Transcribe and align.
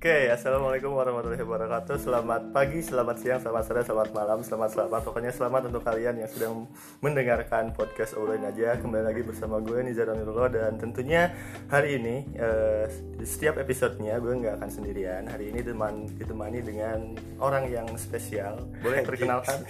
Oke, 0.00 0.32
assalamualaikum 0.32 0.96
warahmatullahi 0.96 1.44
wabarakatuh. 1.44 2.00
Selamat 2.00 2.56
pagi, 2.56 2.80
selamat 2.80 3.20
siang, 3.20 3.36
selamat 3.36 3.64
sore, 3.68 3.84
selamat 3.84 4.10
malam, 4.16 4.40
selamat 4.40 4.72
selamat. 4.72 5.00
Pokoknya 5.04 5.28
selamat 5.28 5.68
untuk 5.68 5.84
kalian 5.84 6.24
yang 6.24 6.30
sedang 6.32 6.64
mendengarkan 7.04 7.76
podcast 7.76 8.16
Online 8.16 8.48
aja. 8.48 8.80
Kembali 8.80 9.04
lagi 9.04 9.20
bersama 9.20 9.60
gue 9.60 9.76
Nizar 9.84 10.08
Amirullah 10.08 10.48
dan 10.48 10.80
tentunya 10.80 11.36
hari 11.68 12.00
ini 12.00 12.24
eh, 12.32 12.88
di 12.88 13.28
setiap 13.28 13.60
episodenya 13.60 14.16
gue 14.24 14.40
nggak 14.40 14.64
akan 14.64 14.70
sendirian. 14.72 15.28
Hari 15.28 15.52
ini 15.52 15.60
teman 15.60 16.08
ditemani 16.16 16.64
dengan 16.64 17.20
orang 17.36 17.68
yang 17.68 17.92
spesial. 18.00 18.56
Boleh 18.80 19.04
perkenalkan? 19.04 19.68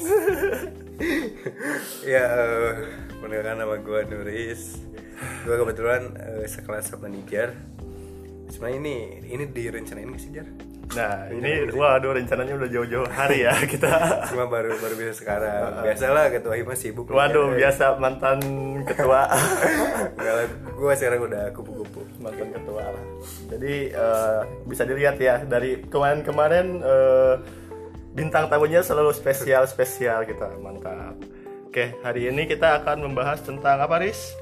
ya, 2.06 2.22
uh, 2.30 2.72
perkenalkan 3.18 3.66
nama 3.66 3.82
gue 3.82 4.00
Nuris. 4.06 4.78
Gue 5.42 5.58
kebetulan 5.58 6.14
uh, 6.22 6.46
sekelas 6.46 6.86
sama 6.86 7.10
Nijar 7.10 7.79
sebenarnya 8.50 8.78
ini 8.82 8.96
ini 9.30 9.44
direncanain 9.48 10.10
gak 10.10 10.20
sih 10.20 10.30
Jar? 10.34 10.46
Nah 10.90 11.30
ini 11.30 11.70
waduh 11.70 12.18
rencananya 12.18 12.54
udah 12.58 12.68
jauh-jauh 12.68 13.06
hari 13.06 13.46
ya 13.46 13.54
kita. 13.72 14.26
Cuma 14.26 14.50
baru 14.50 14.74
baru 14.82 14.94
bisa 14.98 15.14
sekarang. 15.14 15.86
Biasalah 15.86 16.34
ketua 16.34 16.54
Hima 16.58 16.74
sibuk 16.74 17.06
Waduh 17.06 17.54
ya. 17.54 17.70
biasa 17.70 17.94
mantan 18.02 18.42
ketua. 18.82 19.30
Enggak 20.18 20.34
lah 20.34 20.46
gue 20.50 20.92
sekarang 20.98 21.20
udah 21.30 21.42
kupu-kupu. 21.54 22.02
Mantan 22.18 22.50
ketua 22.50 22.82
lah. 22.90 23.04
Jadi 23.54 23.74
uh, 23.94 24.42
bisa 24.66 24.82
dilihat 24.82 25.16
ya 25.22 25.46
dari 25.46 25.86
kemarin-kemarin 25.86 26.66
uh, 26.82 27.34
Bintang 28.10 28.50
tamunya 28.50 28.82
selalu 28.82 29.14
spesial-spesial 29.14 30.26
kita. 30.26 30.58
Mantap. 30.58 31.14
Oke 31.70 31.94
hari 32.02 32.26
ini 32.26 32.50
kita 32.50 32.82
akan 32.82 33.06
membahas 33.06 33.38
tentang 33.46 33.78
apa 33.78 34.02
Riz? 34.02 34.34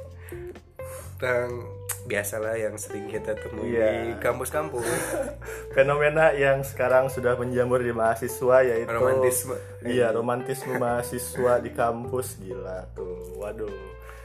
Tentang 1.20 1.76
biasalah 2.08 2.56
yang 2.56 2.74
sering 2.74 3.04
kita 3.06 3.36
temui 3.36 3.70
Iya. 3.70 3.88
di 4.08 4.12
kampus-kampus. 4.18 4.82
Fenomena 5.76 6.32
yang 6.32 6.64
sekarang 6.64 7.06
sudah 7.06 7.36
menjamur 7.36 7.78
di 7.78 7.92
mahasiswa 7.92 8.64
yaitu 8.64 8.88
Romantisme. 8.88 9.56
Iya 9.84 10.10
romantisme 10.10 10.74
mahasiswa 10.74 11.60
di 11.60 11.70
kampus. 11.70 12.40
Gila 12.40 12.88
tuh 12.96 13.36
Waduh. 13.36 13.68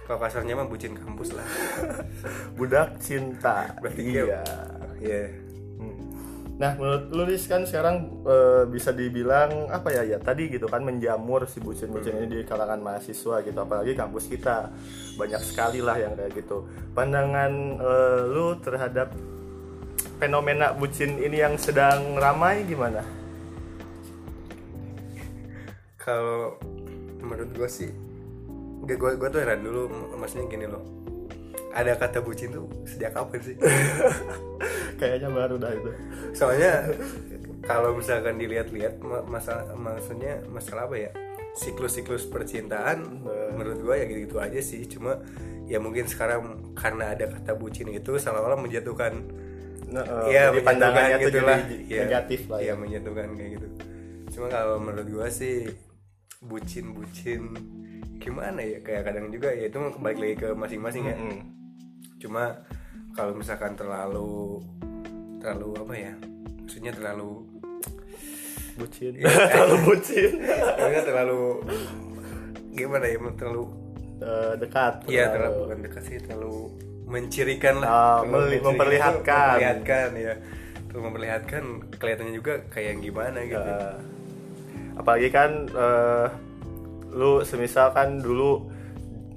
Kalau 0.04 0.20
kasarnya 0.20 0.56
mah 0.56 0.68
bucin 0.68 0.96
kampus 0.96 1.32
lah. 1.32 1.48
Budak 2.58 2.98
cinta. 2.98 3.76
Berarti 3.78 4.02
Iya. 4.02 4.42
Iya 4.98 5.24
Nah, 6.54 6.78
menurut 6.78 7.10
lu 7.10 7.24
Riz, 7.26 7.50
kan 7.50 7.66
sekarang 7.66 8.24
e, 8.24 8.36
bisa 8.70 8.94
dibilang 8.94 9.74
apa 9.74 9.90
ya 9.90 10.06
ya 10.06 10.18
tadi 10.22 10.54
gitu 10.54 10.70
kan 10.70 10.86
menjamur 10.86 11.50
si 11.50 11.58
bucin-bucin 11.58 12.14
ini 12.22 12.28
di 12.30 12.40
kalangan 12.46 12.78
mahasiswa 12.78 13.42
gitu, 13.42 13.58
apalagi 13.58 13.98
kampus 13.98 14.30
kita 14.30 14.70
banyak 15.18 15.42
sekali 15.42 15.82
lah 15.82 15.98
yang 15.98 16.14
kayak 16.14 16.38
gitu. 16.38 16.70
Pandangan 16.94 17.52
e, 17.82 17.92
lu 18.30 18.54
terhadap 18.62 19.10
fenomena 20.22 20.78
bucin 20.78 21.18
ini 21.18 21.42
yang 21.42 21.58
sedang 21.58 22.16
ramai 22.22 22.64
gimana? 22.70 23.02
kalau 26.04 26.60
menurut 27.24 27.50
gue 27.56 27.70
sih 27.72 27.90
gue 28.84 28.96
gue 29.00 29.30
tuh 29.32 29.40
heran 29.40 29.64
dulu 29.64 29.88
maksudnya 30.20 30.52
gini 30.52 30.68
loh 30.68 30.84
ada 31.74 31.94
kata 31.94 32.20
bucin 32.20 32.50
tuh 32.50 32.70
sejak 32.86 33.12
kapan 33.12 33.40
sih 33.42 33.56
Kayaknya 34.94 35.30
baru 35.30 35.56
dah 35.58 35.72
itu. 35.72 35.90
soalnya 36.32 36.86
kalau 37.62 37.94
misalkan 37.94 38.38
dilihat-lihat 38.38 39.00
ma- 39.00 39.26
masalah 39.28 39.74
maksudnya 39.74 40.40
masalah 40.48 40.86
apa 40.86 40.96
ya 41.00 41.12
siklus-siklus 41.54 42.26
percintaan 42.26 43.22
menurut 43.52 43.80
gue 43.80 43.96
ya 43.96 44.06
gitu-gitu 44.06 44.38
aja 44.38 44.60
sih 44.60 44.86
cuma 44.88 45.18
ya 45.64 45.78
mungkin 45.78 46.06
sekarang 46.06 46.42
karena 46.74 47.12
ada 47.12 47.26
kata 47.28 47.54
bucin 47.54 47.90
itu 47.90 48.16
seolah-olah 48.16 48.58
menjatuhkan 48.58 49.14
Nah, 49.84 50.02
ya 50.26 50.50
jadi 50.50 50.64
pandangannya 50.64 51.18
tuh 51.20 51.30
gitulah. 51.30 51.58
jadi 51.60 51.76
Iya, 51.84 52.02
negatif 52.04 52.42
lah 52.48 52.58
ya. 52.58 52.64
iya, 52.64 52.74
menjatuhkan 52.76 53.28
kayak 53.32 53.52
gitu 53.52 53.68
cuma 54.32 54.46
kalau 54.50 54.76
menurut 54.78 55.06
gue 55.06 55.28
sih 55.30 55.58
bucin-bucin 56.44 57.42
gimana 58.18 58.60
ya 58.60 58.80
kayak 58.80 59.04
kadang 59.04 59.30
juga 59.30 59.50
ya 59.50 59.68
itu 59.68 59.78
balik 59.96 60.18
lagi 60.18 60.36
ke 60.36 60.48
masing-masing 60.52 61.04
ya 61.06 61.16
Mm. 61.16 61.42
Cuma 62.24 62.56
kalau 63.12 63.36
misalkan 63.36 63.76
terlalu 63.76 64.64
terlalu 65.38 65.70
apa 65.78 65.94
ya 65.94 66.14
maksudnya 66.60 66.92
terlalu 66.92 67.44
Bucin. 68.74 69.14
Iya. 69.14 69.30
Terlalu 69.54 69.76
bucin. 69.86 70.32
maksudnya 70.42 71.04
terlalu 71.04 71.42
gimana 72.72 73.06
ya 73.06 73.18
terlalu 73.32 73.64
Eh, 74.16 74.54
dekat. 74.56 75.04
iya 75.06 75.28
terlalu 75.30 75.58
bukan 75.62 75.80
dekat 75.84 76.04
sih 76.06 76.18
terlalu 76.18 76.72
mencirikan 77.06 77.76
lah 77.78 77.86
Ah, 77.86 77.98
Terlalu 78.18 78.24
meli- 78.26 78.34
mencirikan, 78.34 78.66
memperlihatkan. 78.66 79.46
memperlihatkan 79.52 80.10
ya 80.16 80.34
terlalu 80.84 81.02
memperlihatkan 81.04 81.64
kelihatannya 81.94 82.34
juga 82.34 82.54
kayak 82.66 82.94
gimana 82.98 83.40
gitu 83.44 83.62
Eh, 83.62 83.96
apalagi 84.96 85.30
kan 85.30 85.52
eh, 85.68 86.28
lu 87.12 87.44
semisal 87.44 87.92
kan 87.92 88.18
dulu 88.18 88.72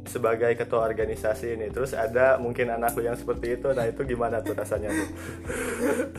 sebagai 0.07 0.55
ketua 0.55 0.87
organisasi 0.87 1.59
ini 1.59 1.67
terus 1.71 1.93
ada 1.93 2.39
mungkin 2.39 2.71
anak 2.73 2.95
lu 2.95 3.07
yang 3.07 3.19
seperti 3.19 3.59
itu 3.59 3.69
nah 3.75 3.85
itu 3.85 4.01
gimana 4.07 4.41
tuh 4.41 4.55
rasanya 4.55 4.91
tuh? 4.91 5.09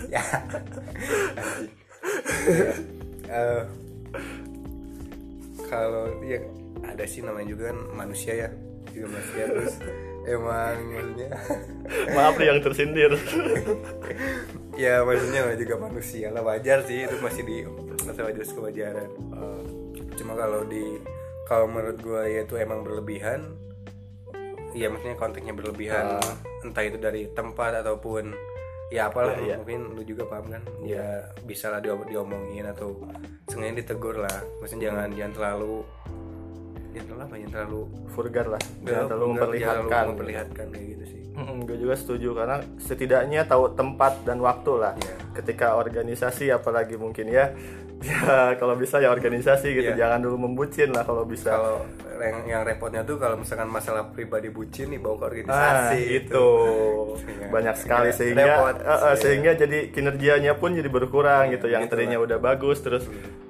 Ya. 0.13 0.23
Eh, 3.27 3.63
kalau 5.67 6.07
ya 6.23 6.39
ada 6.87 7.03
sih 7.03 7.19
namanya 7.19 7.51
juga 7.51 7.63
kan 7.75 7.79
manusia 7.91 8.33
ya 8.47 8.49
juga 8.95 9.07
manusia 9.11 9.43
terus 9.51 9.75
emang 10.27 10.75
maksudnya 10.89 11.29
maaf 12.15 12.35
nih 12.39 12.47
yang 12.51 12.59
tersindir. 12.63 13.11
Ya 14.77 15.01
maksudnya 15.01 15.57
juga 15.57 15.89
manusia 15.89 16.29
lah 16.29 16.45
wajar 16.45 16.85
sih 16.85 17.09
itu 17.09 17.17
masih 17.17 17.41
di 17.49 17.65
masa 18.05 18.29
wajar 18.29 18.45
kewajaran. 18.45 19.09
Eh, 19.09 19.63
cuma 20.21 20.37
kalau 20.37 20.69
di 20.69 21.01
kalau 21.49 21.65
menurut 21.65 21.97
gue 21.97 22.21
ya 22.29 22.45
itu 22.45 22.53
emang 22.61 22.85
berlebihan 22.85 23.57
ya 24.72 24.88
maksudnya 24.88 25.16
konteksnya 25.16 25.53
berlebihan. 25.53 26.19
Entah 26.61 26.83
itu 26.83 26.97
dari 26.97 27.29
tempat 27.29 27.79
ataupun 27.79 28.31
ya 28.88 29.07
apalah 29.07 29.35
Ya, 29.38 29.44
iya. 29.44 29.55
mungkin 29.59 29.94
lu 29.94 30.01
juga 30.01 30.23
paham 30.25 30.47
kan? 30.47 30.63
Ya 30.79 31.28
bisa 31.44 31.67
lah 31.67 31.79
diom- 31.79 32.07
diomongin 32.07 32.63
atau 32.66 33.00
sengaja 33.45 33.77
ditegur 33.77 34.16
lah. 34.17 34.38
Maksudnya 34.59 34.91
jangan 34.91 35.09
jangan 35.11 35.33
terlalu 35.33 35.75
jangan 36.88 37.06
terlalu 37.06 37.22
apa 37.22 37.35
jangan 37.35 37.53
terlalu 37.53 37.81
vulgar 38.09 38.45
lah. 38.47 38.61
Jangan 38.81 39.06
terlalu 39.06 39.25
jangan 39.25 39.35
memperlihatkan. 39.35 40.03
memperlihatkan 40.11 40.66
kayak 40.72 40.85
gitu 40.89 41.03
sih. 41.06 41.22
Gue 41.38 41.77
juga 41.77 41.94
setuju 41.94 42.29
karena 42.33 42.57
setidaknya 42.81 43.45
tahu 43.45 43.69
tempat 43.72 44.13
dan 44.23 44.39
waktu 44.39 44.72
lah. 44.73 44.94
Iya. 44.97 45.16
ketika 45.38 45.77
organisasi 45.77 46.50
apalagi 46.50 46.97
mungkin 46.97 47.29
ya 47.29 47.53
ya 48.05 48.53
kalau 48.55 48.73
bisa 48.73 48.97
ya 48.97 49.09
organisasi 49.09 49.73
gitu. 49.73 49.89
Iya. 49.89 49.97
jangan 49.97 50.19
dulu 50.21 50.37
membucin 50.43 50.93
lah 50.93 51.01
kalau 51.01 51.23
bisa. 51.23 51.49
Kalau 51.51 51.75
yang, 52.17 52.37
yang 52.45 52.61
repotnya 52.61 53.01
tuh 53.01 53.17
kalau 53.17 53.35
misalkan 53.35 53.65
masalah 53.67 54.09
pribadi 54.09 54.49
bucin 54.49 54.89
nih 54.89 54.97
bawa 54.97 55.15
ke 55.15 55.23
Ah, 55.23 55.27
organisasi 55.27 55.99
itu 56.15 56.47
Iya. 57.17 57.47
banyak 57.49 57.75
sekali 57.75 58.09
Iya, 58.09 58.15
sehingga 58.15 58.43
repot. 58.47 58.75
eh, 58.75 58.85
Iya. 58.87 59.09
sehingga 59.15 59.51
jadi 59.55 59.79
kinerjanya 59.89 60.53
pun 60.53 60.69
jadi 60.71 60.87
berkurang 60.87 61.49
gitu. 61.51 61.65
Yang 61.65 61.83
gitu 61.83 61.93
tadinya 61.93 62.17
udah 62.19 62.37
bagus 62.37 62.77
terus 62.79 63.03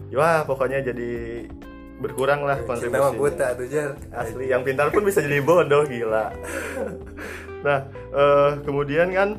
wah 0.10 0.44
pokoknya 0.44 0.80
jadi 0.82 1.10
berkurang 1.98 2.46
lah 2.46 2.56
cinta 2.60 2.70
kontribusinya 2.70 3.12
buta 3.14 3.48
tuh 3.56 3.68
jar. 3.68 3.90
Asli 4.14 4.46
yang 4.48 4.62
pintar 4.62 4.88
pun 4.90 5.02
bisa 5.02 5.20
jadi 5.20 5.40
bodoh 5.40 5.84
gila. 5.84 6.32
Nah 7.58 7.80
eh, 8.14 8.50
kemudian 8.62 9.10
kan 9.12 9.30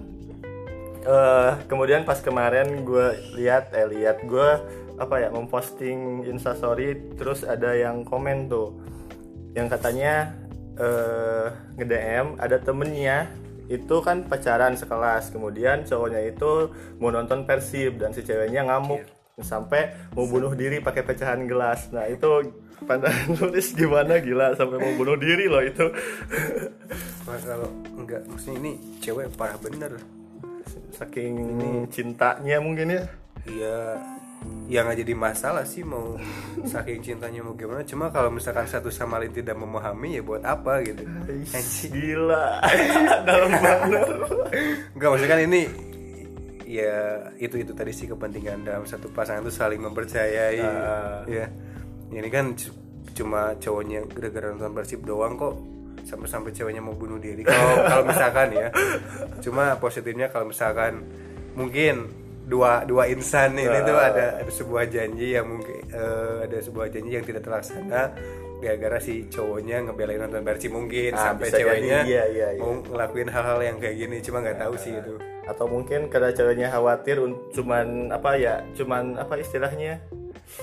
eh 1.01 1.53
kemudian 1.65 2.03
pas 2.03 2.19
kemarin 2.19 2.83
gue 2.83 3.07
lihat 3.35 3.71
eh 3.73 3.87
lihat 3.87 4.21
gue 4.23 4.49
apa 4.99 5.23
ya 5.23 5.29
memposting 5.31 6.27
instastory 6.27 7.15
terus 7.15 7.47
ada 7.47 7.73
yang 7.73 8.03
komen 8.03 8.51
tuh. 8.51 8.75
Yang 9.55 9.79
katanya 9.79 10.35
eh 10.79 11.47
nge 11.79 11.87
DM 11.87 12.27
ada 12.39 12.57
temennya 12.59 13.31
itu 13.71 13.97
kan 14.03 14.27
pacaran 14.27 14.75
sekelas. 14.75 15.31
Kemudian 15.31 15.87
cowoknya 15.87 16.21
itu 16.27 16.75
mau 16.99 17.15
nonton 17.15 17.47
Persib 17.47 18.03
dan 18.03 18.11
si 18.11 18.27
ceweknya 18.27 18.67
ngamuk. 18.67 19.07
Sampai 19.39 19.95
mau 20.19 20.27
bunuh 20.27 20.51
diri 20.59 20.83
pakai 20.83 21.07
pecahan 21.07 21.47
gelas. 21.47 21.95
Nah 21.95 22.11
itu 22.11 22.51
pandangan 22.83 23.31
nulis 23.39 23.71
gimana? 23.71 24.19
Gila 24.19 24.59
sampai 24.59 24.83
mau 24.83 24.93
bunuh 24.99 25.15
diri 25.15 25.47
loh 25.47 25.63
itu. 25.63 25.87
Kalau 27.47 27.71
enggak 27.95 28.27
maksudnya 28.27 28.59
ini 28.67 28.73
cewek 28.99 29.31
parah 29.39 29.55
bener. 29.63 29.95
Saking 30.91 31.37
cintanya 31.93 32.59
mungkin 32.59 32.99
ya. 32.99 33.03
Iya 33.47 33.79
ya 34.69 34.85
nggak 34.85 35.01
jadi 35.01 35.15
masalah 35.17 35.65
sih 35.65 35.81
mau 35.81 36.21
saking 36.61 37.01
cintanya 37.01 37.41
mau 37.41 37.57
gimana. 37.57 37.83
Cuma 37.89 38.13
kalau 38.13 38.29
misalkan 38.29 38.69
satu 38.69 38.93
sama 38.93 39.17
lain 39.17 39.33
tidak 39.33 39.57
memahami 39.57 40.21
ya 40.21 40.23
buat 40.23 40.45
apa 40.45 40.85
gitu. 40.85 41.09
Anjing. 41.57 41.91
gila. 41.91 42.61
Dalam 43.29 43.51
banget. 43.57 44.09
Enggak 44.93 45.09
maksudnya 45.09 45.33
kan 45.33 45.41
ini 45.49 45.63
ya 46.69 47.33
itu 47.41 47.65
itu 47.65 47.73
tadi 47.73 47.97
sih 47.97 48.05
kepentingan 48.05 48.61
dalam 48.61 48.85
satu 48.85 49.09
pasangan 49.09 49.41
itu 49.41 49.53
saling 49.57 49.81
mempercayai. 49.81 50.61
Ah. 50.61 51.25
ya. 51.25 51.49
Ini 52.13 52.29
kan 52.29 52.53
cuma 53.17 53.57
cowoknya 53.57 54.05
gara-gara 54.13 54.53
nonton 54.53 54.77
persib 54.77 55.01
doang 55.03 55.35
kok 55.41 55.57
sampai-sampai 56.05 56.53
ceweknya 56.53 56.85
mau 56.85 56.93
bunuh 56.93 57.17
diri. 57.17 57.41
Kalau 57.41 57.89
kalau 57.89 58.05
misalkan 58.05 58.49
ya. 58.53 58.69
Cuma 59.41 59.81
positifnya 59.81 60.29
kalau 60.29 60.53
misalkan 60.53 61.09
mungkin 61.57 62.28
dua 62.49 62.81
dua 62.83 63.05
insan 63.07 63.53
ini 63.53 63.69
Ah. 63.69 63.85
tuh 63.85 63.95
ada 63.95 64.27
ada 64.39 64.49
sebuah 64.51 64.85
janji 64.87 65.27
yang 65.31 65.47
mungkin 65.47 65.85
eh, 65.87 66.37
ada 66.43 66.59
sebuah 66.59 66.87
janji 66.89 67.11
yang 67.13 67.23
tidak 67.23 67.43
terlaksana 67.43 68.17
gara-gara 68.59 68.99
si 68.99 69.29
cowoknya 69.29 69.85
ngebelain 69.85 70.19
nonton 70.19 70.43
Persib 70.43 70.73
mungkin 70.73 71.13
Ah, 71.13 71.31
sampai 71.31 71.47
bisa 71.47 71.55
jadi. 71.55 71.63
ceweknya 71.63 71.99
Iya, 72.03 72.25
iya, 72.27 72.49
iya. 72.51 72.61
mau 72.61 72.75
ngelakuin 72.81 73.29
hal-hal 73.29 73.59
yang 73.63 73.77
kayak 73.77 73.97
gini 73.97 74.17
cuma 74.19 74.41
nggak 74.41 74.59
tahu 74.59 74.75
sih 74.77 74.93
itu 74.93 75.15
atau 75.45 75.65
mungkin 75.65 76.01
karena 76.07 76.31
ceweknya 76.31 76.69
khawatir 76.69 77.17
cuman 77.53 77.87
apa 78.11 78.31
ya 78.35 78.65
cuman 78.75 79.15
apa 79.15 79.35
istilahnya 79.37 80.03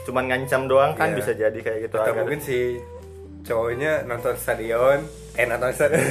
cuman 0.04 0.24
ngancam 0.26 0.66
doang 0.66 0.92
kan 0.92 1.10
Iya. 1.10 1.16
bisa 1.16 1.32
jadi 1.34 1.56
kayak 1.58 1.80
gitu 1.84 1.96
atau 1.96 2.12
agar- 2.12 2.20
mungkin 2.20 2.40
si 2.40 2.82
cowoknya 3.42 4.04
nonton 4.04 4.34
stadion 4.36 5.00
eh 5.34 5.46
nonton 5.46 5.70
stadion 5.72 6.04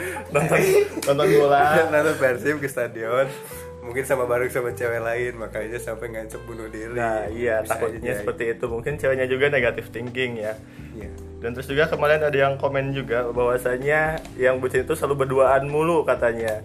nonton 0.34 0.58
nonton 1.02 1.26
bola 1.34 1.60
nonton 1.90 2.14
Persib 2.14 2.56
ke 2.56 2.68
stadion 2.68 3.26
mungkin 3.82 4.06
sama 4.06 4.24
bareng 4.24 4.46
sama 4.46 4.70
cewek 4.72 5.02
lain 5.02 5.32
makanya 5.36 5.76
sampai 5.76 6.14
ngancem 6.14 6.38
bunuh 6.46 6.70
diri. 6.70 6.94
Nah 6.94 7.26
iya 7.28 7.60
Bisa 7.60 7.74
takutnya 7.74 8.14
aja. 8.14 8.20
seperti 8.22 8.44
itu. 8.54 8.64
Mungkin 8.70 8.92
ceweknya 8.96 9.26
juga 9.26 9.50
negatif 9.50 9.90
thinking 9.90 10.38
ya. 10.38 10.54
Iya. 10.92 11.10
dan 11.42 11.58
terus 11.58 11.66
juga 11.66 11.90
kemarin 11.90 12.22
ada 12.22 12.38
yang 12.38 12.54
komen 12.54 12.94
juga 12.94 13.26
bahwasanya 13.34 14.22
yang 14.38 14.62
bucin 14.62 14.86
itu 14.86 14.94
selalu 14.94 15.26
berduaan 15.26 15.66
mulu 15.66 16.06
katanya. 16.06 16.62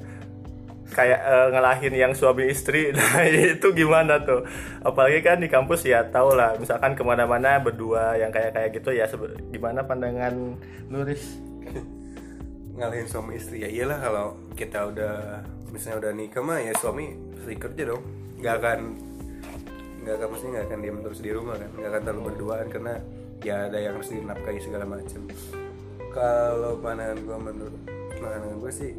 Kayak 0.87 1.19
eh, 1.19 1.47
ngelahin 1.51 1.93
yang 1.97 2.13
suami 2.13 2.47
istri. 2.47 2.91
Nah 2.95 3.25
itu 3.25 3.73
gimana 3.73 4.21
tuh? 4.21 4.45
Apalagi 4.85 5.25
kan 5.25 5.41
di 5.41 5.49
kampus 5.49 5.83
ya 5.83 6.05
tau 6.07 6.37
lah. 6.37 6.53
Misalkan 6.61 6.93
ke 6.93 7.01
mana-mana 7.01 7.57
berdua 7.57 8.15
yang 8.15 8.29
kayak 8.29 8.53
kayak 8.53 8.69
gitu 8.77 8.93
ya 8.93 9.09
gimana 9.49 9.81
pandangan 9.81 10.53
Luris 10.93 11.41
ngalahin 12.77 13.09
suami 13.09 13.41
istri. 13.41 13.65
Ya 13.65 13.69
iyalah 13.69 13.99
kalau 13.99 14.27
kita 14.53 14.87
udah 14.93 15.43
misalnya 15.73 16.07
udah 16.07 16.11
nikah 16.13 16.41
mah 16.45 16.61
ya 16.61 16.73
suami 16.77 17.17
pasti 17.35 17.57
kerja 17.57 17.83
dong. 17.89 18.03
Nggak 18.37 18.55
akan 18.61 18.79
nggak 20.05 20.15
akan 20.21 20.27
maksudnya 20.29 20.51
nggak 20.53 20.65
akan 20.69 20.79
diam 20.85 20.97
terus 21.01 21.19
di 21.19 21.31
rumah 21.33 21.55
kan. 21.57 21.69
Nggak 21.73 21.89
akan 21.89 22.01
terlalu 22.05 22.23
berduaan 22.31 22.67
karena 22.69 22.93
ya 23.41 23.55
ada 23.67 23.77
yang 23.81 23.93
harus 23.97 24.09
dinafkahi 24.13 24.59
segala 24.61 24.85
macam. 24.85 25.21
Kalau 26.13 26.73
pandangan 26.79 27.19
gue 27.19 27.37
menurut 27.37 27.81
pandangan 28.17 28.57
gue 28.61 28.71
sih 28.73 28.93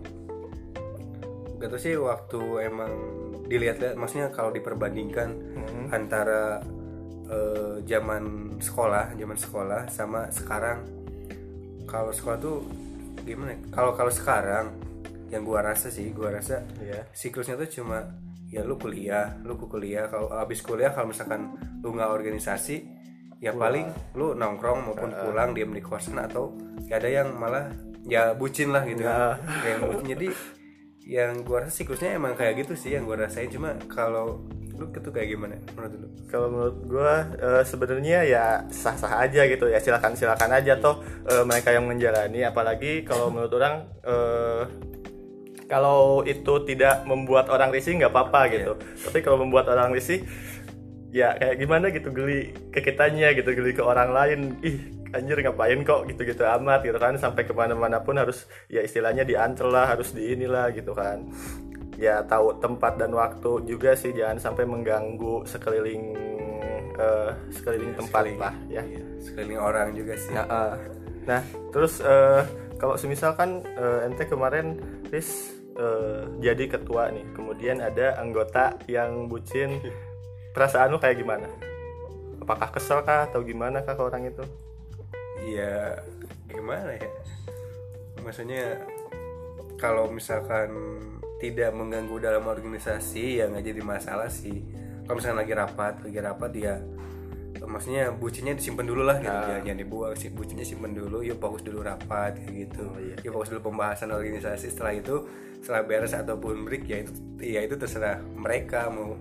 gak 1.58 1.74
tau 1.74 1.80
sih 1.80 1.98
waktu 1.98 2.70
emang 2.70 2.92
dilihat-lihat 3.50 3.98
maksudnya 3.98 4.30
kalau 4.30 4.54
diperbandingkan 4.54 5.34
antara 5.90 6.62
eh, 7.26 7.82
zaman 7.82 8.54
sekolah 8.62 9.18
zaman 9.18 9.38
sekolah 9.38 9.82
sama 9.90 10.30
sekarang 10.30 10.86
kalau 11.90 12.14
sekolah 12.14 12.38
tuh 12.38 12.62
gimana 13.28 13.52
ya? 13.52 13.60
kalau 13.70 13.92
kalau 13.92 14.08
sekarang 14.08 14.72
yang 15.28 15.44
gua 15.44 15.60
rasa 15.62 15.88
sih 15.88 16.08
gua 16.10 16.32
rasa 16.32 16.64
Iya. 16.80 17.04
siklusnya 17.12 17.54
tuh 17.56 17.68
cuma 17.70 18.08
ya 18.48 18.64
lu 18.64 18.74
kuliah 18.74 19.36
lu 19.44 19.54
ke 19.54 19.68
kuliah 19.68 20.08
kalau 20.08 20.32
habis 20.32 20.58
kuliah 20.58 20.88
kalau 20.88 21.12
misalkan 21.12 21.52
lu 21.78 21.92
nggak 21.92 22.08
organisasi 22.08 22.88
ya 23.38 23.52
paling 23.52 23.86
lu 24.16 24.32
nongkrong 24.32 24.82
maupun 24.82 25.12
pulang 25.12 25.52
diam 25.52 25.70
di 25.70 25.78
kosan 25.78 26.16
atau 26.16 26.56
ya 26.82 26.96
ada 26.96 27.06
yang 27.06 27.36
malah 27.36 27.68
ya 28.02 28.32
bucin 28.32 28.72
lah 28.72 28.82
gitu 28.82 29.04
Nah. 29.04 29.36
kayak 29.36 29.78
bucin 29.84 30.06
jadi 30.08 30.28
yang 31.04 31.30
gua 31.42 31.62
rasa 31.62 31.76
siklusnya 31.76 32.16
emang 32.16 32.32
kayak 32.32 32.64
gitu 32.64 32.72
sih 32.74 32.92
yang 32.92 33.04
gua 33.04 33.20
rasain 33.20 33.48
cuma 33.48 33.76
kalau 33.86 34.40
lu 34.78 34.86
itu 34.94 35.10
kayak 35.10 35.28
gimana? 35.34 35.54
Menurut 35.74 35.92
lu? 35.98 36.08
Kalau 36.30 36.48
menurut 36.48 36.76
gue 36.86 37.14
sebenarnya 37.66 38.18
ya 38.24 38.44
sah-sah 38.70 39.26
aja 39.26 39.42
gitu 39.50 39.66
ya. 39.66 39.82
Silakan 39.82 40.14
silakan 40.14 40.50
aja 40.54 40.78
toh 40.78 41.02
eh, 41.26 41.42
mereka 41.42 41.74
yang 41.74 41.84
menjalani. 41.90 42.46
Apalagi 42.46 43.02
kalau 43.02 43.28
menurut 43.34 43.52
orang 43.58 43.74
eh, 44.06 44.62
kalau 45.68 46.24
itu 46.24 46.64
tidak 46.64 47.04
membuat 47.04 47.52
orang 47.52 47.74
risih 47.74 47.98
nggak 47.98 48.14
apa-apa 48.14 48.40
gitu. 48.54 48.72
Tapi 48.78 49.18
kalau 49.20 49.42
membuat 49.42 49.66
orang 49.68 49.90
risih 49.90 50.22
ya 51.10 51.34
kayak 51.40 51.56
gimana 51.56 51.88
gitu 51.88 52.12
geli 52.12 52.52
ke 52.70 52.84
kitanya 52.84 53.34
gitu 53.34 53.50
geli 53.52 53.74
ke 53.74 53.82
orang 53.82 54.14
lain. 54.14 54.40
Ih 54.62 54.94
anjir 55.08 55.40
ngapain 55.40 55.80
kok 55.82 56.06
gitu-gitu 56.06 56.46
amat 56.46 56.86
gitu 56.86 56.96
kan. 57.02 57.18
Sampai 57.18 57.44
ke 57.44 57.52
mana-mana 57.52 57.98
pun 57.98 58.14
harus 58.14 58.46
ya 58.70 58.80
istilahnya 58.80 59.26
diantar 59.26 59.66
lah 59.66 59.90
harus 59.90 60.14
di 60.14 60.38
inilah 60.38 60.70
gitu 60.70 60.94
kan 60.94 61.26
ya 61.98 62.22
tahu 62.22 62.54
tempat 62.62 62.94
dan 62.94 63.10
waktu 63.10 63.66
juga 63.66 63.98
sih 63.98 64.14
jangan 64.14 64.38
sampai 64.38 64.64
mengganggu 64.64 65.42
sekeliling 65.44 66.14
eh, 66.94 67.30
sekeliling 67.50 67.92
tempat 67.98 68.22
Sekeliling- 68.22 68.38
lah 68.38 68.54
ya. 68.70 68.82
iya, 68.86 69.02
sekeliling 69.18 69.58
orang 69.58 69.88
juga 69.98 70.14
sih. 70.14 70.30
Nah, 70.30 70.46
eh, 70.46 70.74
nah 71.26 71.42
terus 71.74 71.98
eh, 71.98 72.42
kalau 72.78 72.94
semisal 72.94 73.34
kan 73.34 73.66
eh, 73.66 74.06
ente 74.06 74.30
kemarin 74.30 74.78
Riz 75.10 75.58
eh, 75.74 76.22
jadi 76.38 76.78
ketua 76.78 77.10
nih 77.10 77.26
kemudian 77.34 77.82
ada 77.82 78.14
anggota 78.22 78.78
yang 78.86 79.26
bucin 79.26 79.82
perasaan 80.54 80.94
lu 80.94 81.02
kayak 81.02 81.18
gimana? 81.18 81.50
Apakah 82.38 82.70
kesel 82.70 83.02
kah 83.02 83.26
atau 83.26 83.42
gimana 83.42 83.82
kah 83.82 83.98
ke 83.98 84.02
orang 84.06 84.30
itu? 84.30 84.46
Iya 85.42 85.98
gimana 86.46 86.94
ya? 86.94 87.10
Maksudnya 88.22 88.86
kalau 89.78 90.10
misalkan 90.10 90.70
tidak 91.38 91.70
mengganggu 91.70 92.18
dalam 92.18 92.44
organisasi 92.46 93.42
ya 93.42 93.46
nggak 93.46 93.64
jadi 93.64 93.80
masalah 93.82 94.28
sih. 94.30 94.62
Kalau 95.06 95.16
misalkan 95.16 95.38
lagi 95.40 95.54
rapat 95.54 95.94
lagi 96.04 96.18
rapat 96.20 96.52
ya 96.58 96.74
maksudnya 97.58 98.14
bucinnya 98.14 98.54
disimpan 98.54 98.86
dulu 98.86 99.02
lah 99.02 99.18
gitu 99.18 99.34
jangan, 99.34 99.62
jangan 99.66 99.80
dibuang 99.80 100.14
sih. 100.18 100.30
Bucinnya 100.34 100.66
simpen 100.66 100.92
dulu 100.94 101.22
yuk 101.22 101.38
fokus 101.38 101.62
dulu 101.62 101.80
rapat 101.86 102.38
kayak 102.42 102.54
gitu. 102.68 102.84
Yuk 103.22 103.32
fokus 103.34 103.48
dulu 103.54 103.72
pembahasan 103.72 104.10
organisasi 104.10 104.70
setelah 104.70 104.94
itu 104.94 105.26
setelah 105.58 105.82
beres 105.86 106.14
ataupun 106.14 106.62
break 106.66 106.86
ya 106.86 107.02
itu 107.02 107.10
ya 107.42 107.60
itu 107.66 107.74
terserah 107.74 108.22
mereka 108.22 108.90
mau 108.90 109.18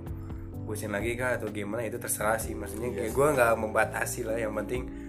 bucin 0.67 0.91
lagi 0.91 1.15
kah 1.15 1.39
atau 1.39 1.47
gimana 1.49 1.87
itu 1.87 1.97
terserah 2.01 2.37
sih. 2.41 2.53
Maksudnya 2.57 2.91
kayak 2.93 3.11
gue 3.15 3.27
nggak 3.37 3.53
membatasi 3.55 4.27
lah 4.27 4.37
yang 4.37 4.53
penting 4.57 5.06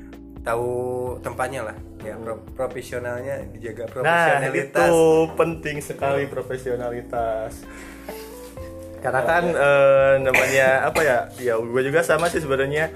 tahu 0.48 0.72
tempatnya 1.20 1.68
lah. 1.68 1.76
Ya 2.00 2.14
pro- 2.16 2.46
profesionalnya 2.56 3.44
dijaga 3.52 3.84
nah 3.84 3.92
profesionalitas. 3.92 4.88
itu 4.88 4.96
penting 5.36 5.76
sekali 5.84 6.24
profesionalitas. 6.30 7.52
Karena 8.98 9.22
kan 9.22 9.44
eh, 9.46 10.12
namanya 10.24 10.88
apa 10.88 11.00
ya? 11.04 11.18
Ya 11.38 11.54
gue 11.60 11.82
juga 11.84 12.00
sama 12.02 12.32
sih 12.32 12.40
sebenarnya 12.40 12.90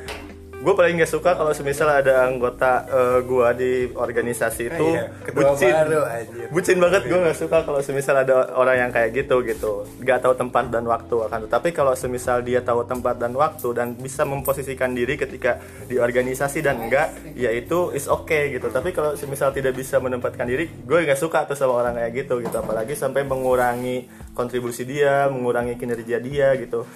gue 0.63 0.75
paling 0.79 1.03
gak 1.03 1.11
suka 1.11 1.35
kalau 1.35 1.51
semisal 1.51 1.91
ada 1.91 2.23
anggota 2.23 2.87
eh, 2.87 3.19
gue 3.27 3.49
di 3.59 3.73
organisasi 3.91 4.71
itu 4.71 4.87
iya, 4.95 5.11
ketua 5.27 5.59
bucin. 5.59 5.75
baru, 5.75 6.01
anjir. 6.07 6.47
bucin 6.55 6.79
banget 6.79 7.03
gue 7.11 7.19
nggak 7.19 7.39
suka 7.39 7.59
kalau 7.67 7.83
semisal 7.83 8.15
ada 8.15 8.55
orang 8.55 8.87
yang 8.87 8.91
kayak 8.95 9.11
gitu 9.11 9.43
gitu. 9.43 9.83
Nggak 9.99 10.23
tahu 10.23 10.35
tempat 10.39 10.71
dan 10.71 10.87
waktu 10.87 11.15
akan 11.19 11.51
tetapi 11.51 11.75
kalau 11.75 11.99
semisal 11.99 12.47
dia 12.47 12.63
tahu 12.63 12.87
tempat 12.87 13.19
dan 13.19 13.35
waktu 13.35 13.69
dan 13.75 13.99
bisa 13.99 14.23
memposisikan 14.23 14.95
diri 14.95 15.19
ketika 15.19 15.59
di 15.91 15.99
organisasi 15.99 16.63
dan 16.63 16.79
enggak 16.79 17.11
ya 17.35 17.51
itu 17.51 17.91
is 17.91 18.07
okay 18.07 18.55
gitu. 18.55 18.71
Tapi 18.71 18.95
kalau 18.95 19.19
semisal 19.19 19.51
tidak 19.51 19.75
bisa 19.75 19.99
menempatkan 19.99 20.47
diri 20.47 20.71
gue 20.71 20.99
nggak 21.03 21.19
suka 21.19 21.43
tuh 21.43 21.59
sama 21.59 21.75
orang 21.75 21.99
kayak 21.99 22.23
gitu 22.23 22.39
gitu. 22.39 22.55
Apalagi 22.55 22.95
sampai 22.95 23.27
mengurangi 23.27 24.07
kontribusi 24.39 24.87
dia 24.87 25.27
mengurangi 25.27 25.75
kinerja 25.75 26.23
dia 26.23 26.55
gitu 26.55 26.87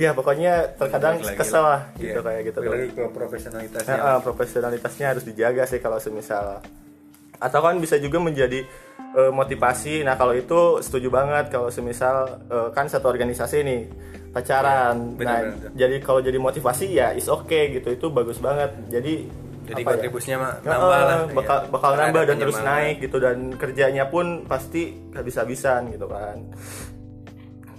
ya 0.00 0.16
pokoknya 0.16 0.78
terkadang 0.80 1.20
lagi 1.20 1.36
kesel 1.36 1.64
lah 1.64 1.82
Iya, 2.00 2.16
gitu 2.16 2.20
kayak 2.24 2.42
gitu 2.48 2.58
lagi 2.64 2.88
ke 2.96 3.04
profesionalitasnya. 3.12 3.96
Nah, 3.96 4.16
ah, 4.16 4.18
profesionalitasnya 4.24 5.06
harus 5.12 5.24
dijaga 5.28 5.62
sih 5.68 5.80
kalau 5.84 6.00
semisal. 6.00 6.64
Atau 7.36 7.60
kan 7.60 7.76
bisa 7.76 8.00
juga 8.00 8.16
menjadi 8.22 8.64
eh, 9.12 9.32
motivasi. 9.32 10.00
Nah 10.06 10.16
kalau 10.16 10.32
itu 10.32 10.80
setuju 10.80 11.12
banget 11.12 11.52
kalau 11.52 11.68
semisal 11.68 12.40
eh, 12.48 12.68
kan 12.72 12.88
satu 12.88 13.12
organisasi 13.12 13.56
nih 13.60 13.80
pacaran. 14.32 15.12
Benar, 15.18 15.28
nah 15.28 15.38
benar, 15.44 15.56
benar. 15.60 15.70
jadi 15.76 15.96
kalau 16.00 16.20
jadi 16.24 16.38
motivasi 16.40 16.86
ya 16.88 17.12
is 17.12 17.28
okay 17.28 17.76
gitu. 17.76 17.92
Itu 17.92 18.08
bagus 18.08 18.40
banget. 18.40 18.72
Jadi 18.88 19.28
jadi 19.62 19.82
ya? 19.84 19.88
kontribusinya 19.94 20.38
Ya, 20.40 20.72
nambah 20.72 20.98
eh, 20.98 21.04
lah 21.04 21.20
bakal 21.36 21.58
iya. 21.60 21.68
bakal 21.68 21.90
Karena 21.92 22.04
nambah 22.08 22.22
ada 22.24 22.30
dan 22.32 22.36
terus 22.40 22.58
naik 22.64 22.96
gitu. 23.04 23.16
Dan 23.20 23.38
kerjanya 23.60 24.04
pun 24.08 24.48
pasti 24.48 24.96
habis-habisan 25.12 25.92
gitu 25.92 26.08
kan. 26.08 26.36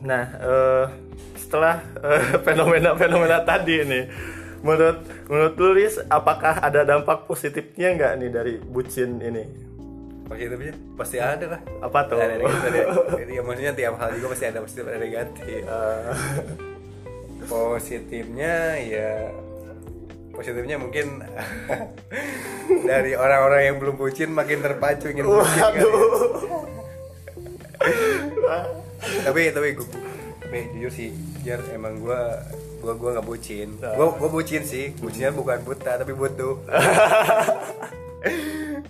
Nah 0.05 0.25
eh, 0.37 0.85
setelah 1.53 1.85
eh, 2.01 2.41
fenomena-fenomena 2.41 3.45
tadi 3.45 3.85
nih 3.85 4.03
menurut 4.65 5.05
menurut 5.29 5.53
tulis 5.53 6.01
apakah 6.09 6.57
ada 6.57 6.81
dampak 6.81 7.29
positifnya 7.29 7.93
nggak 7.93 8.11
nih 8.17 8.29
dari 8.33 8.53
bucin 8.57 9.21
ini? 9.21 9.45
Positifnya? 10.25 10.73
Pasti 10.97 11.21
ada 11.21 11.45
lah. 11.45 11.61
Apa 11.85 12.09
tuh? 12.09 12.17
Ada 12.17 12.41
negatif 12.41 12.73
ada 13.13 13.29
ya 13.29 13.41
maksudnya 13.45 13.73
tiap 13.77 14.01
hal 14.01 14.17
juga 14.17 14.33
pasti 14.33 14.45
ada 14.49 14.65
positif 14.65 14.83
ada 14.89 14.97
negatif. 14.97 15.61
Eh, 15.61 16.13
positifnya 17.45 18.81
ya 18.81 19.29
positifnya 20.33 20.81
mungkin 20.81 21.21
dari 22.89 23.13
orang-orang 23.13 23.61
yang 23.69 23.77
belum 23.77 23.93
bucin 23.93 24.33
makin 24.33 24.57
terpacu 24.65 25.13
ingin 25.13 25.29
bucin 25.29 25.53
kali 25.53 25.77
ya. 25.77 25.85
tapi 29.27 29.53
tapi 29.53 29.77
gue 29.77 30.12
tapi 30.53 30.69
jujur 30.77 30.93
sih 30.93 31.09
biar 31.41 31.65
emang 31.73 31.97
gue 31.97 32.21
gue 32.85 32.93
gue 32.93 33.09
nggak 33.09 33.25
bucin. 33.25 33.73
Gue 33.73 34.05
gue 34.21 34.29
bucin 34.29 34.61
sih. 34.61 34.93
Bucinnya 35.01 35.33
bukan 35.33 35.65
buta 35.65 35.97
tapi 35.97 36.13
butuh. 36.13 36.61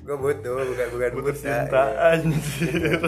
Gue 0.04 0.18
butuh 0.20 0.60
bukan 0.60 0.88
bukan 0.92 1.12
buta 1.24 1.32
cinta 1.40 1.84
iya. 1.88 2.20
anjir. 2.20 3.00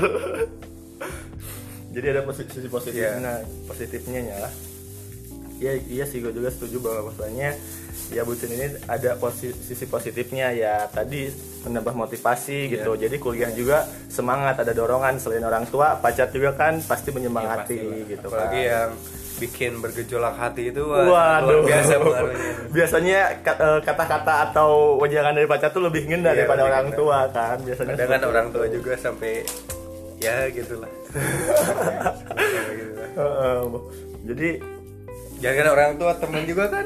Jadi 1.92 2.06
ada 2.16 2.24
posisi 2.24 2.72
positifnya. 2.72 3.44
Positifnya 3.68 4.20
ya 4.24 4.48
iya 5.60 5.76
iya 5.92 6.04
sih 6.08 6.20
gue 6.20 6.32
juga 6.36 6.52
setuju 6.52 6.80
bahwa 6.84 7.12
maksudnya 7.12 7.56
ya 8.08 8.22
bucin 8.22 8.50
ini 8.50 8.68
ada 8.86 9.16
posi- 9.16 9.56
sisi 9.56 9.86
positifnya 9.86 10.50
ya 10.50 10.86
tadi 10.88 11.30
menambah 11.62 11.94
motivasi 11.96 12.70
gitu 12.70 12.94
Iya. 12.94 13.02
jadi 13.02 13.16
kuliah 13.18 13.52
juga 13.52 13.78
semangat 14.08 14.58
ada 14.58 14.72
dorongan 14.72 15.18
selain 15.18 15.42
orang 15.42 15.66
tua 15.66 15.96
pacar 15.96 16.30
juga 16.30 16.54
kan 16.54 16.78
pasti 16.80 17.10
menyemangati 17.10 17.74
Iya, 17.74 17.82
pastilah. 17.82 18.08
gitu 18.08 18.26
apalagi 18.28 18.60
kan. 18.60 18.70
yang 18.70 18.90
bikin 19.36 19.72
bergejolak 19.78 20.32
hati 20.34 20.64
itu 20.70 20.80
wah, 20.82 21.04
Waduh. 21.04 21.60
luar 21.60 21.66
biasa 21.66 21.94
Biasanya 22.76 23.20
eh, 23.42 23.80
kata-kata 23.82 24.34
atau 24.46 24.70
wajangan 24.98 25.34
dari 25.34 25.44
pacar 25.46 25.70
tuh 25.70 25.84
lebih 25.84 26.06
ngena 26.06 26.32
Iya, 26.32 26.46
daripada 26.46 26.62
orang 26.64 26.86
ngena. 26.88 26.98
tua 26.98 27.20
kan. 27.30 27.58
Biasanya 27.60 27.94
kadang 27.96 28.10
kan 28.12 28.22
orang 28.26 28.48
tua 28.50 28.66
juga 28.70 28.94
sampai 28.96 29.44
ya 30.18 30.48
gitulah. 30.48 30.88
Heeh. 33.16 33.60
Jadi 34.26 34.50
jangan 35.38 35.58
kan 35.58 35.68
orang 35.70 35.92
tua 35.96 36.12
temen 36.16 36.44
juga 36.44 36.66
kan 36.70 36.86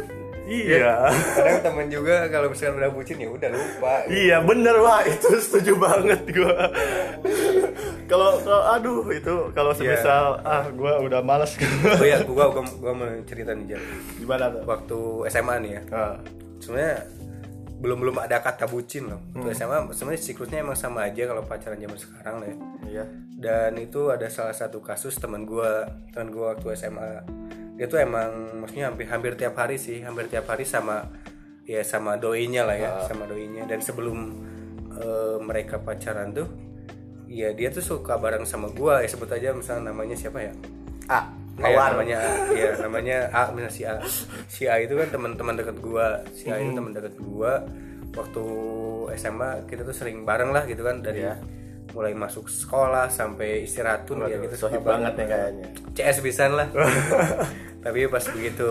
iya. 0.50 1.08
kadang 1.36 1.62
temen 1.62 1.88
juga 1.88 2.26
kalau 2.28 2.48
misalkan 2.48 2.78
udah 2.78 2.90
bucin 2.90 3.18
ya 3.18 3.28
udah 3.28 3.50
lupa 3.50 3.94
Iya 4.06 4.38
bener 4.42 4.76
wah 4.78 5.02
itu 5.04 5.30
setuju 5.38 5.78
banget 5.78 6.20
gua. 6.30 6.74
Kalau 8.06 8.30
kalau 8.40 8.64
aduh 8.72 9.06
itu 9.10 9.36
kalau 9.52 9.72
Iya. 9.72 9.94
semisal 9.96 10.42
ah 10.42 10.66
gua 10.72 10.98
udah 10.98 11.22
males 11.22 11.54
oh 11.54 12.02
ya 12.04 12.18
gua 12.24 12.50
gua, 12.50 12.66
gua 12.76 12.94
mau 12.94 13.06
cerita 13.24 13.54
nih 13.54 13.70
Jan 13.70 13.82
gimana 14.18 14.50
tuh? 14.50 14.62
waktu 14.66 15.00
SMA 15.30 15.56
nih 15.60 15.72
ya 15.72 15.82
Ah, 15.92 16.16
sebenarnya 16.58 17.06
belum 17.80 17.98
belum 18.02 18.18
ada 18.20 18.38
kata 18.40 18.66
bucin 18.66 19.08
loh 19.08 19.22
Hmm. 19.30 19.40
waktu 19.40 19.56
SMA 19.56 19.78
sebenarnya 19.94 20.20
siklusnya 20.20 20.60
emang 20.60 20.76
sama 20.76 21.06
aja 21.06 21.24
kalau 21.24 21.40
pacaran 21.42 21.78
zaman 21.78 21.96
sekarang 21.96 22.36
lah 22.36 22.48
ya 22.48 22.58
iya. 22.90 23.04
dan 23.32 23.72
itu 23.78 24.10
ada 24.10 24.26
salah 24.28 24.52
satu 24.52 24.82
kasus 24.82 25.16
teman 25.16 25.46
gua 25.46 25.86
teman 26.10 26.28
gua 26.28 26.58
waktu 26.58 26.76
SMA 26.76 27.24
dia 27.80 27.88
tuh 27.88 27.96
emang 27.98 28.60
maksudnya 28.60 28.92
hampir 28.92 29.08
hampir 29.08 29.34
tiap 29.34 29.56
hari 29.56 29.80
sih 29.80 30.04
hampir 30.04 30.28
tiap 30.28 30.44
hari 30.46 30.68
sama 30.68 31.08
ya 31.64 31.80
sama 31.80 32.20
doinya 32.20 32.68
lah 32.68 32.76
ya 32.76 32.90
sama 33.08 33.24
doinya. 33.24 33.64
Dan 33.64 33.80
sebelum 33.80 34.18
eh, 34.94 35.38
mereka 35.40 35.80
pacaran 35.80 36.36
tuh 36.36 36.52
ya 37.26 37.54
dia 37.54 37.70
tuh 37.70 37.80
suka 37.80 38.18
bareng 38.18 38.44
sama 38.44 38.68
gua. 38.70 39.00
Ya 39.00 39.08
sebut 39.08 39.30
aja 39.30 39.54
misalnya 39.54 39.90
namanya 39.90 40.14
siapa 40.14 40.42
ya? 40.42 40.52
Ah, 41.08 41.32
Kayak 41.56 41.72
mawar. 41.72 41.90
namanya 41.94 42.20
ya 42.52 42.70
namanya 42.80 43.18
A 43.32 43.42
misalnya 43.50 43.72
si 43.72 43.82
A. 43.84 43.96
Si 44.46 44.64
A 44.66 44.76
itu 44.78 44.94
kan 44.94 45.08
teman-teman 45.10 45.56
dekat 45.56 45.80
gua. 45.80 46.20
Si 46.32 46.48
A 46.48 46.58
itu 46.58 46.74
teman 46.74 46.92
dekat 46.92 47.16
gua. 47.16 47.64
Waktu 48.10 48.44
SMA 49.16 49.70
kita 49.70 49.82
tuh 49.84 49.94
sering 49.94 50.26
bareng 50.26 50.50
lah 50.50 50.66
gitu 50.66 50.84
kan. 50.84 51.00
Dari 51.00 51.22
Iya. 51.22 51.40
mulai 51.90 52.14
masuk 52.14 52.46
sekolah 52.46 53.10
sampai 53.10 53.66
istirahat 53.66 54.06
pun 54.06 54.22
ya 54.22 54.38
gitu 54.38 54.54
Sohib 54.56 54.86
banget 54.86 55.10
nih 55.16 55.26
kayaknya. 55.26 55.68
CS 55.94 56.22
pisan 56.22 56.54
lah 56.54 56.70
tapi 57.80 58.12
pas 58.12 58.24
begitu 58.28 58.70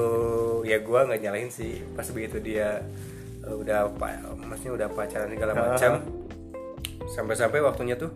ya 0.69 0.79
gua 0.85 1.09
nggak 1.09 1.21
nyalahin 1.25 1.49
sih. 1.49 1.81
Pas 1.97 2.05
begitu 2.13 2.39
dia 2.39 2.85
eh, 3.43 3.55
udah 3.55 3.89
maksudnya 4.37 4.73
udah 4.85 4.89
pacaran 4.93 5.33
segala 5.33 5.53
macam 5.57 5.93
sampai-sampai 7.09 7.65
waktunya 7.65 7.97
tuh 7.97 8.13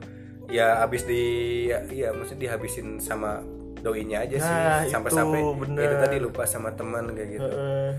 ya 0.52 0.84
habis 0.84 1.08
di 1.08 1.22
ya, 1.64 1.80
ya 1.88 2.12
maksudnya 2.12 2.52
dihabisin 2.52 3.00
sama 3.00 3.40
doinya 3.80 4.20
aja 4.22 4.36
sih. 4.36 4.52
Nah, 4.52 4.84
sampai-sampai 4.86 5.40
itu 5.40 5.48
ya 5.48 5.58
bener. 5.58 5.82
itu 5.88 5.96
tadi 5.96 6.16
lupa 6.20 6.42
sama 6.44 6.70
teman 6.76 7.12
kayak 7.16 7.30
gitu. 7.40 7.50
Heeh. 7.50 7.92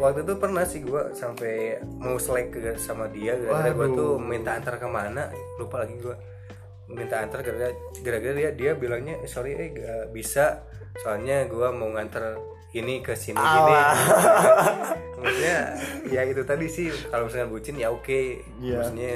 waktu 0.00 0.24
itu 0.24 0.32
pernah 0.40 0.64
sih 0.64 0.80
gua 0.80 1.12
sampai 1.12 1.76
mau 2.00 2.16
selek 2.16 2.56
ke 2.56 2.72
sama 2.80 3.12
dia 3.12 3.36
gara-gara 3.36 3.68
gue 3.76 3.88
tuh 3.92 4.16
minta 4.16 4.56
antar 4.56 4.80
ke 4.80 4.88
mana 4.88 5.28
lupa 5.60 5.84
lagi 5.84 6.00
gua. 6.00 6.16
Minta 6.88 7.20
antar 7.20 7.44
gara-gara 7.44 8.32
dia 8.32 8.50
dia 8.56 8.72
bilangnya 8.72 9.20
"Eh, 9.20 9.28
sorry 9.28 9.60
eh 9.60 9.68
gak 9.76 10.08
bisa 10.08 10.64
soalnya 10.96 11.46
gua 11.46 11.70
mau 11.70 11.88
nganter 11.88 12.36
ini 12.70 12.98
ke 12.98 13.12
sini 13.12 13.34
gini 13.34 13.74
maksudnya 15.16 15.58
ya 16.06 16.22
itu 16.22 16.42
tadi 16.42 16.66
sih 16.66 16.88
kalau 17.06 17.26
misalnya 17.26 17.48
bucin 17.48 17.76
ya 17.76 17.88
oke 17.88 18.20
Iya. 18.58 18.76
maksudnya 18.76 19.14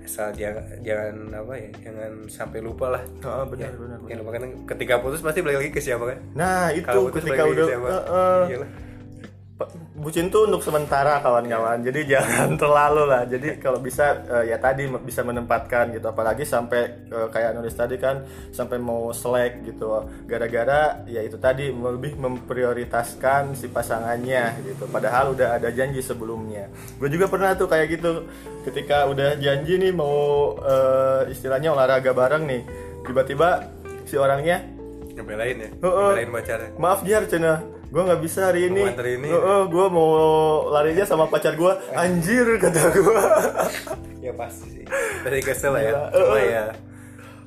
asal 0.00 0.28
jangan 0.30 0.60
jangan 0.80 1.14
apa 1.32 1.52
ya 1.56 1.68
jangan 1.80 2.12
sampai 2.28 2.60
lupa 2.60 2.86
lah 2.90 3.02
Heeh, 3.18 3.44
benar 3.48 3.64
Ya, 3.64 3.72
benar. 3.74 3.98
jangan 4.00 4.20
lupa 4.20 4.30
kan 4.32 4.42
ketika 4.68 4.94
putus 5.00 5.20
pasti 5.20 5.40
balik 5.40 5.58
lagi 5.58 5.70
ke 5.70 5.80
siapa 5.80 6.04
kan 6.06 6.18
Nah, 6.34 6.68
itu 6.70 6.84
Kalau 6.84 7.08
putus 7.08 7.24
ketika 7.24 7.42
udah 7.42 7.56
ke 7.56 7.70
siapa 7.72 7.86
Heeh. 7.88 8.40
Iyalah. 8.46 8.70
Bucin 9.94 10.28
tuh 10.28 10.50
untuk 10.50 10.60
sementara 10.60 11.22
kawan-kawan. 11.22 11.80
Jadi 11.84 12.10
jangan 12.10 12.56
terlalu 12.62 13.02
lah. 13.08 13.22
Jadi 13.24 13.62
kalau 13.62 13.78
bisa 13.78 14.24
eh, 14.26 14.52
ya 14.52 14.58
tadi 14.58 14.90
bisa 15.00 15.22
menempatkan 15.22 15.94
gitu. 15.94 16.06
Apalagi 16.10 16.42
sampai 16.42 17.08
eh, 17.08 17.28
kayak 17.30 17.54
nulis 17.54 17.74
tadi 17.74 17.96
kan 17.96 18.26
sampai 18.50 18.82
mau 18.82 19.14
selek 19.14 19.64
gitu. 19.68 20.04
Gara-gara 20.26 21.06
ya 21.06 21.22
itu 21.22 21.38
tadi 21.38 21.70
lebih 21.70 22.18
memprioritaskan 22.18 23.54
si 23.54 23.70
pasangannya 23.70 24.64
gitu. 24.66 24.90
Padahal 24.90 25.32
udah 25.32 25.56
ada 25.56 25.70
janji 25.70 26.02
sebelumnya. 26.02 26.68
Gue 26.98 27.08
juga 27.08 27.30
pernah 27.30 27.54
tuh 27.54 27.70
kayak 27.70 27.86
gitu. 27.94 28.26
Ketika 28.64 29.06
udah 29.06 29.36
janji 29.38 29.78
nih 29.78 29.92
mau 29.94 30.52
eh, 30.58 31.30
istilahnya 31.30 31.72
olahraga 31.72 32.10
bareng 32.10 32.44
nih 32.44 32.62
tiba-tiba 33.04 33.68
si 34.08 34.16
orangnya 34.16 34.73
ngebelain 35.14 35.56
ya 35.56 35.70
Heeh. 35.70 36.08
ngebelain 36.10 36.30
pacarnya. 36.34 36.70
Maaf 36.76 37.00
Jar 37.06 37.24
cina. 37.30 37.62
Gue 37.94 38.02
nggak 38.02 38.20
bisa 38.26 38.50
hari 38.50 38.66
ini. 38.66 38.82
Mau 38.82 38.90
antar 38.90 39.06
ini. 39.06 39.28
gue 39.70 39.86
mau 39.86 40.10
larinya 40.74 41.04
sama 41.06 41.30
pacar 41.30 41.54
gue 41.54 41.72
anjir 41.94 42.46
kata 42.58 42.80
gue 42.90 43.22
ya 44.26 44.32
pasti 44.34 44.82
sih. 44.82 44.84
Pasti 45.22 45.40
kesel 45.46 45.72
lah 45.78 45.82
ya 45.82 45.92
cuma 46.10 46.38
ya 46.42 46.64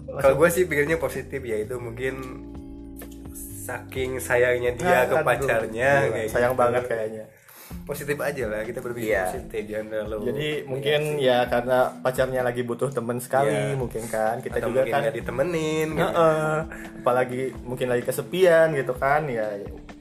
kalau 0.08 0.36
gue 0.40 0.50
sih 0.50 0.64
pikirnya 0.66 0.98
positif 0.98 1.44
ya 1.44 1.60
itu 1.60 1.76
mungkin 1.78 2.16
saking 3.68 4.24
sayangnya 4.24 4.72
dia 4.80 5.04
ke 5.12 5.16
pacarnya 5.20 5.92
kayak 6.08 6.32
sayang 6.32 6.56
gitu. 6.56 6.62
banget 6.64 6.84
kayaknya 6.88 7.24
positif 7.84 8.18
aja 8.18 8.44
lah 8.46 8.62
kita 8.62 8.80
berpikir 8.80 9.10
Iya. 9.10 9.24
positif 9.28 9.62
jangan 9.64 9.86
terlalu 9.88 10.18
jadi 10.26 10.50
mungkin 10.66 11.00
ya 11.18 11.38
karena 11.46 11.78
pacarnya 11.98 12.42
lagi 12.42 12.62
butuh 12.62 12.90
temen 12.90 13.18
sekali 13.18 13.52
Iya. 13.52 13.76
mungkin 13.76 14.04
kan 14.06 14.40
kita 14.40 14.58
atau 14.58 14.70
juga 14.70 14.82
kan 14.86 15.00
nggak 15.04 15.16
ditemenin 15.16 15.88
gitu. 15.92 16.04
Heeh. 16.04 16.54
apalagi 17.00 17.42
mungkin 17.62 17.88
lagi 17.88 18.04
kesepian 18.04 18.72
gitu 18.72 18.94
kan 18.94 19.26
ya 19.26 19.60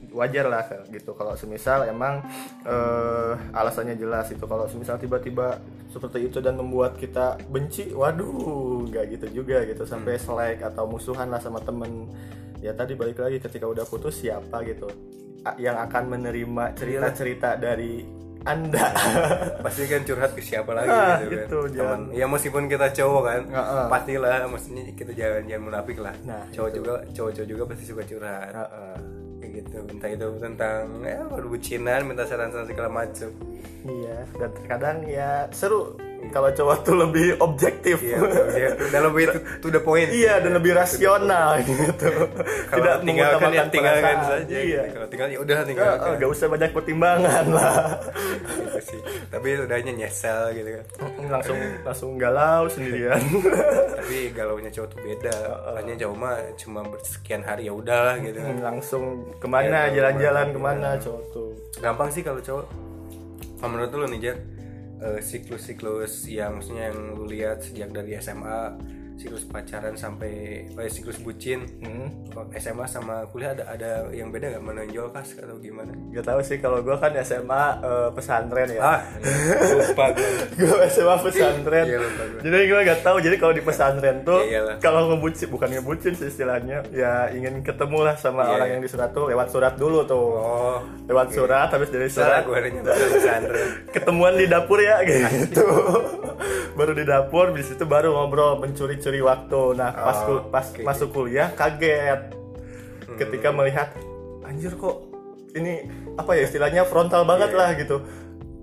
wajar 0.09 0.45
lah 0.45 0.65
gitu 0.87 1.13
kalau 1.13 1.33
semisal 1.33 1.85
emang 1.85 2.25
eh, 2.63 3.31
alasannya 3.53 3.93
jelas 3.93 4.27
itu 4.27 4.41
kalau 4.43 4.65
semisal 4.65 4.97
tiba-tiba 4.97 5.61
seperti 5.87 6.25
itu 6.25 6.39
dan 6.39 6.55
membuat 6.55 6.95
kita 6.95 7.37
benci 7.45 7.91
waduh 7.91 8.81
nggak 8.83 9.05
gitu 9.11 9.27
juga 9.35 9.61
gitu 9.63 9.83
sampai 9.83 10.15
Hmm. 10.15 10.23
selek 10.23 10.59
atau 10.63 10.83
musuhan 10.85 11.27
lah 11.27 11.37
sama 11.37 11.59
temen 11.59 12.09
ya 12.57 12.73
tadi 12.73 12.93
balik 12.93 13.17
lagi 13.17 13.37
ketika 13.37 13.65
udah 13.65 13.85
putus 13.85 14.17
siapa 14.17 14.65
gitu 14.65 14.89
yang 15.55 15.79
akan 15.79 16.03
menerima 16.09 16.63
cerita-cerita 16.73 17.55
dari 17.55 18.03
anda. 18.43 18.95
Pasti 19.63 19.83
kan 19.85 20.01
curhat 20.01 20.31
ke 20.31 20.39
siapa 20.39 20.71
lagi 20.71 20.87
Ah, 20.87 21.19
gitu, 21.19 21.35
gitu, 21.35 21.57
kan 21.61 21.71
jangan. 21.73 21.99
Temen- 22.01 22.15
ya 22.15 22.25
meskipun 22.25 22.63
kita 22.65 22.87
cowok 22.93 23.21
kan 23.21 23.41
Heeh. 23.45 23.85
pastilah 23.87 24.35
maksudnya 24.47 24.83
kita 24.89 25.11
jangan 25.11 25.41
jangan 25.45 25.63
munafik 25.65 25.97
lah. 25.99 26.15
Nah, 26.23 26.43
cowok 26.49 26.71
juga 26.71 26.93
cowok-cowok 27.11 27.47
juga 27.47 27.63
pasti 27.65 27.83
suka 27.83 28.03
curhat. 28.03 28.51
Heeh. 28.51 28.95
kayak 29.37 29.51
gitu 29.53 29.77
entah 29.87 30.09
itu 30.09 30.27
tentang 30.41 30.81
ya 31.05 31.21
perbucinan 31.23 32.01
minta 32.03 32.25
saran-saran 32.25 32.65
segala 32.65 32.89
macam 32.89 33.29
iya 33.85 34.25
dan 34.33 34.49
terkadang 34.49 34.97
ya 35.05 35.45
seru 35.53 35.93
kalau 36.27 36.49
cowok 36.49 36.77
tuh 36.81 36.95
lebih 36.97 37.27
objektif. 37.39 37.97
Iya 37.99 38.19
ya, 38.51 38.69
udah 38.75 39.01
lebih 39.05 39.21
itu 39.23 39.39
to 39.57 39.67
the 39.67 39.79
point. 39.79 40.09
Iya 40.09 40.33
dan 40.39 40.51
lebih 40.53 40.73
rasional 40.73 41.61
gitu. 41.61 42.09
kalau 42.69 42.83
Tidak 42.83 42.97
tinggalkan 43.01 43.49
ya 43.49 43.63
tinggalkan 43.67 44.15
perasaan. 44.17 44.41
saja 44.43 44.57
Iya. 44.57 44.81
gitu. 44.81 44.93
kalau 44.93 45.07
tinggal 45.07 45.27
ya 45.27 45.37
udah 45.37 45.55
Nggak, 45.55 45.67
tinggalkan. 45.67 46.09
Nggak 46.17 46.29
usah 46.29 46.47
banyak 46.47 46.69
pertimbangan 46.71 47.45
lah. 47.49 47.73
gitu 48.47 48.79
sih. 48.83 48.99
Tapi 49.27 49.47
udahnya 49.57 49.91
nyesel 49.93 50.41
gitu 50.53 50.69
kan. 50.73 50.85
Langsung 51.29 51.57
langsung 51.81 52.09
galau 52.17 52.63
sendirian. 52.67 53.21
tapi 53.97 54.17
galaunya 54.31 54.69
cowok 54.69 54.87
tuh 54.89 54.99
beda. 54.99 55.35
Hanya 55.75 55.93
cowok 55.97 56.15
mah 56.15 56.35
cuma 56.55 56.79
bersekian 56.83 57.41
hari 57.41 57.65
ya 57.65 57.73
udah 57.73 58.19
gitu 58.19 58.37
kan. 58.37 58.55
Langsung 58.59 59.03
ke 59.37 59.47
mana? 59.47 59.87
Iya, 59.87 60.01
jalan-jalan 60.01 60.47
ke 60.51 60.59
mana 60.59 60.89
cowok 60.97 61.23
tuh. 61.31 61.49
gampang 61.77 62.09
sih 62.09 62.21
kalau 62.21 62.41
cowok. 62.41 62.65
Menurut 63.59 63.89
lu 63.91 64.05
nih 64.07 64.19
Eh, 64.97 65.21
siklus-siklus 65.21 66.25
yang 66.25 66.57
maksudnya 66.57 66.89
yang 66.89 67.13
lu 67.13 67.29
lihat 67.29 67.61
sejak 67.61 67.93
dari 67.93 68.17
SMA 68.17 68.73
siklus 69.17 69.43
pacaran 69.43 69.93
sampai 69.93 70.33
eh, 70.69 70.89
siklus 70.89 71.17
bucin 71.17 71.65
Hmm. 71.77 72.05
SMA 72.53 72.85
sama 72.85 73.25
kuliah 73.27 73.51
ada 73.51 73.65
ada 73.67 73.89
yang 74.11 74.29
beda 74.29 74.53
nggak 74.53 74.61
menonjol 74.63 75.09
kah 75.09 75.25
atau 75.25 75.57
gimana 75.57 75.89
Gak 76.11 76.21
tahu 76.23 76.39
sih 76.39 76.57
kalau 76.57 76.79
gue 76.79 76.93
kan 76.95 77.09
SMA 77.19 77.63
eh, 77.81 78.09
pesantren 78.13 78.69
ya. 78.69 78.81
ah 78.83 78.99
lupa 79.73 80.05
gue 80.13 80.29
gue 80.59 80.77
SMA 80.87 81.15
pesantren. 81.19 81.85
Iya, 81.87 81.97
lupa 81.97 82.23
gua. 82.27 82.39
Jadi 82.39 82.63
gue 82.63 82.79
gak 82.83 83.01
tahu. 83.01 83.17
Jadi 83.19 83.35
kalau 83.35 83.53
di 83.53 83.63
pesantren 83.63 84.17
tuh 84.21 84.39
Iya, 84.39 84.53
iyalah. 84.53 84.75
kalau 84.77 85.01
ngebucin 85.09 85.47
bukan 85.49 85.69
ngebucin 85.71 86.13
sih 86.13 86.27
istilahnya, 86.27 86.85
ya 86.89 87.27
ingin 87.29 87.61
ketemu 87.61 87.99
lah 88.03 88.15
sama 88.15 88.45
Iya, 88.45 88.53
orang 88.53 88.67
iya. 88.67 88.73
yang 88.73 88.81
di 88.81 88.89
surat 88.89 89.09
tuh 89.11 89.25
lewat 89.25 89.47
surat 89.49 89.73
dulu 89.75 89.99
tuh. 90.03 90.27
oh 90.37 90.77
Lewat 91.05 91.27
surat 91.31 91.67
habis 91.67 91.89
dari 91.89 92.05
salah 92.07 92.45
surat 92.45 92.45
gue 92.45 92.57
ada 92.85 92.91
pesantren 93.09 93.69
ketemuan 93.97 94.33
di 94.35 94.45
dapur 94.45 94.77
ya 94.77 95.01
gitu. 95.01 95.65
Baru 96.77 96.93
di 96.93 97.03
dapur 97.03 97.49
di 97.49 97.65
situ 97.65 97.83
baru 97.83 98.13
ngobrol 98.13 98.61
mencuri-curi 98.61 99.19
waktu. 99.19 99.61
Nah, 99.73 99.91
pas 99.91 100.17
Oh, 100.21 100.25
kul- 100.29 100.45
pas 100.47 100.65
oke. 100.69 100.85
masuk 100.85 101.09
kuliah 101.11 101.49
kaget. 101.51 102.37
Ketika 103.17 103.49
melihat 103.49 103.89
anjir 104.45 104.71
kok 104.71 105.09
ini 105.51 105.89
apa 106.13 106.37
ya 106.37 106.45
istilahnya 106.45 106.85
frontal 106.85 107.25
banget 107.25 107.49
lah 107.51 107.73
gitu. 107.73 108.05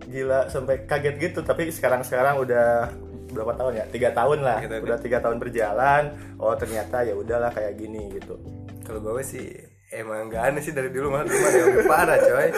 Gila 0.07 0.47
sampai 0.47 0.87
kaget 0.87 1.19
gitu. 1.19 1.43
Tapi 1.43 1.69
sekarang 1.69 2.07
sekarang 2.07 2.39
udah 2.39 2.95
berapa 3.35 3.51
tahun 3.53 3.83
ya? 3.83 3.85
Tiga 3.91 4.15
tahun 4.15 4.47
lah. 4.47 4.63
Tiga 4.63 4.71
tahun. 4.71 4.85
udah 4.87 4.99
tiga 5.03 5.19
tahun 5.19 5.37
berjalan. 5.43 6.03
Oh 6.39 6.55
ternyata 6.55 7.03
ya 7.03 7.19
udahlah 7.19 7.51
kayak 7.51 7.75
gini 7.75 8.15
gitu. 8.15 8.39
Kalau 8.87 9.03
gue 9.03 9.25
sih 9.27 9.74
emang 9.95 10.27
gak 10.27 10.43
aneh 10.51 10.63
sih 10.63 10.75
dari 10.75 10.91
dulu 10.91 11.15
mah 11.15 11.23
cuma 11.25 11.47
ada 11.47 11.59
yang 11.59 11.69
lebih 11.71 11.87
parah 11.87 12.19
coy. 12.19 12.49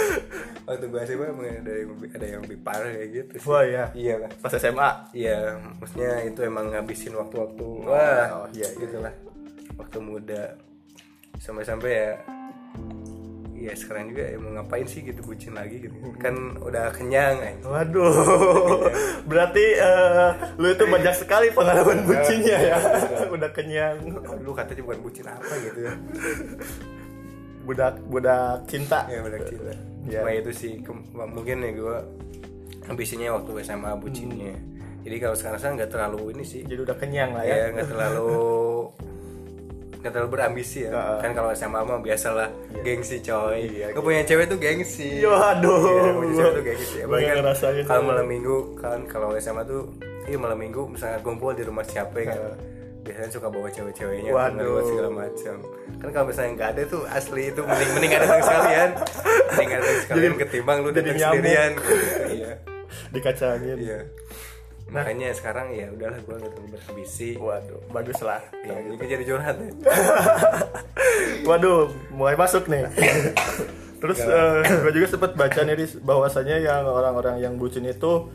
Waktu 0.66 0.86
gue 0.88 1.02
sih 1.06 1.14
emang 1.14 1.46
ada 1.46 1.72
yang 1.72 1.90
lebih, 1.94 2.08
ada 2.16 2.26
yang 2.26 2.40
lebih 2.42 2.58
parah 2.64 2.90
kayak 2.90 3.10
gitu 3.12 3.34
sih. 3.38 3.48
Wah 3.48 3.64
ya 3.64 3.84
iya. 3.92 4.14
Lah 4.18 4.30
pas 4.40 4.52
SMA 4.56 4.90
iya 5.12 5.38
maksudnya 5.78 6.12
itu 6.24 6.40
emang 6.42 6.72
ngabisin 6.72 7.14
waktu-waktu. 7.14 7.68
Wah 7.84 8.26
oh, 8.44 8.46
iya, 8.56 8.66
iya. 8.66 8.80
gitulah. 8.80 9.14
Waktu 9.76 9.98
muda. 10.00 10.44
Sampai-sampai 11.36 11.92
ya 11.92 12.10
Iya 13.56 13.72
sekarang 13.72 14.12
juga 14.12 14.22
ya 14.28 14.36
mau 14.36 14.52
ngapain 14.52 14.84
sih 14.84 15.00
gitu 15.00 15.24
bucin 15.24 15.56
lagi 15.56 15.80
gitu. 15.80 15.96
Kan 16.20 16.60
udah 16.60 16.92
kenyang 16.92 17.40
eh. 17.40 17.56
Waduh, 17.64 18.84
berarti 19.32 19.64
eh, 19.80 20.28
lu 20.60 20.68
itu 20.70 20.84
banyak 20.84 21.14
sekali 21.16 21.48
pengalaman 21.56 22.04
bucinnya 22.04 22.58
ya. 22.60 22.76
Udah 23.34 23.48
kenyang. 23.56 23.96
lu 24.44 24.52
katanya 24.52 24.84
bukan 24.84 25.00
bucin 25.00 25.26
apa 25.26 25.52
gitu 25.64 25.88
ya 25.88 25.92
Budak 27.66 27.98
budak 28.06 28.62
cinta. 28.70 29.04
ya 29.10 29.20
udah 29.20 29.40
cinta. 29.42 29.72
Ya. 30.06 30.22
cuma 30.22 30.30
itu 30.30 30.50
sih 30.54 30.72
ke- 30.86 30.94
mungkin 31.26 31.66
ya 31.66 31.70
gue 31.74 31.98
ambisinya 32.86 33.34
waktu 33.34 33.50
SMA 33.66 33.90
bucinnya. 33.98 34.54
Jadi 35.02 35.16
kalau 35.18 35.34
sekarang 35.34 35.58
sekarang 35.58 35.76
nggak 35.82 35.90
terlalu 35.90 36.20
ini 36.38 36.44
sih. 36.46 36.62
Jadi 36.62 36.80
udah 36.86 36.96
kenyang 36.96 37.34
lah 37.34 37.42
ya. 37.42 37.54
ya 37.58 37.66
nggak 37.74 37.90
terlalu 37.90 38.30
nggak 40.00 40.12
terlalu 40.14 40.30
berambisi 40.30 40.86
ya. 40.86 40.94
Heeh. 40.94 41.18
kan 41.26 41.30
kalau 41.34 41.50
SMA 41.58 41.80
mah 41.82 41.98
biasalah 41.98 42.48
gengsi 42.86 43.18
coy. 43.18 43.66
Iya, 43.66 43.90
gue 43.90 44.02
punya 44.02 44.22
cewek 44.22 44.46
tuh 44.46 44.58
gengsi. 44.62 45.18
Yo, 45.18 45.34
aduh. 45.34 45.82
Iya, 45.82 46.10
punya 46.14 46.32
cewek 46.38 46.52
tuh 46.54 46.64
gengsi. 46.64 46.96
Apalagi 47.02 47.26
nggak 47.26 47.42
kan 47.42 47.82
kalau 47.90 48.02
malam 48.06 48.26
minggu 48.30 48.56
kan 48.78 48.98
kalau 49.10 49.28
SMA 49.42 49.66
tuh 49.66 49.90
iya 50.26 50.38
malam 50.38 50.58
minggu 50.58 50.86
misalnya 50.90 51.18
kumpul 51.22 51.54
di 51.54 51.62
rumah 51.62 51.86
siapa 51.86 52.18
ya 52.18 52.34
kan 52.34 52.38
biasanya 53.06 53.30
suka 53.30 53.46
bawa 53.46 53.68
cewek-ceweknya 53.70 54.30
Waduh. 54.34 54.82
segala 54.82 55.10
macam. 55.14 55.56
Kan 56.02 56.08
kalau 56.10 56.26
misalnya 56.26 56.50
nggak 56.58 56.70
ada 56.74 56.82
tuh 56.90 57.02
asli 57.06 57.42
itu 57.54 57.60
mending 57.62 57.90
mending 57.94 58.12
ada 58.12 58.24
datang 58.26 58.42
sekalian. 58.42 58.90
Mending 59.54 59.70
ada 59.70 59.82
datang 59.82 60.02
sekalian 60.02 60.32
ketimbang 60.34 60.78
lu 60.82 60.90
jadi 60.90 61.10
datang 61.14 61.20
sendirian. 61.38 61.72
Iya. 62.26 62.52
Dikacangin. 63.14 63.76
iya. 63.78 64.00
Makanya 64.86 65.34
sekarang 65.34 65.74
ya 65.74 65.90
udahlah 65.90 66.18
gue 66.22 66.34
nggak 66.34 66.52
terlalu 66.54 66.68
berambisi. 66.78 67.30
Waduh, 67.38 67.80
bagus 67.90 68.18
lah. 68.22 68.42
ya, 68.62 68.74
jadi 68.74 69.18
jadi 69.18 69.24
curhat 69.26 69.56
ya 69.58 69.70
Waduh, 71.48 71.90
mulai 72.14 72.38
masuk 72.38 72.70
nih. 72.70 72.86
Terus 74.02 74.18
gue 74.86 74.92
juga 74.94 75.06
sempat 75.10 75.34
baca 75.34 75.60
nih 75.66 75.90
bahwasanya 76.06 76.56
yang 76.62 76.86
orang-orang 76.86 77.42
yang 77.42 77.54
bucin 77.58 77.82
itu 77.88 78.30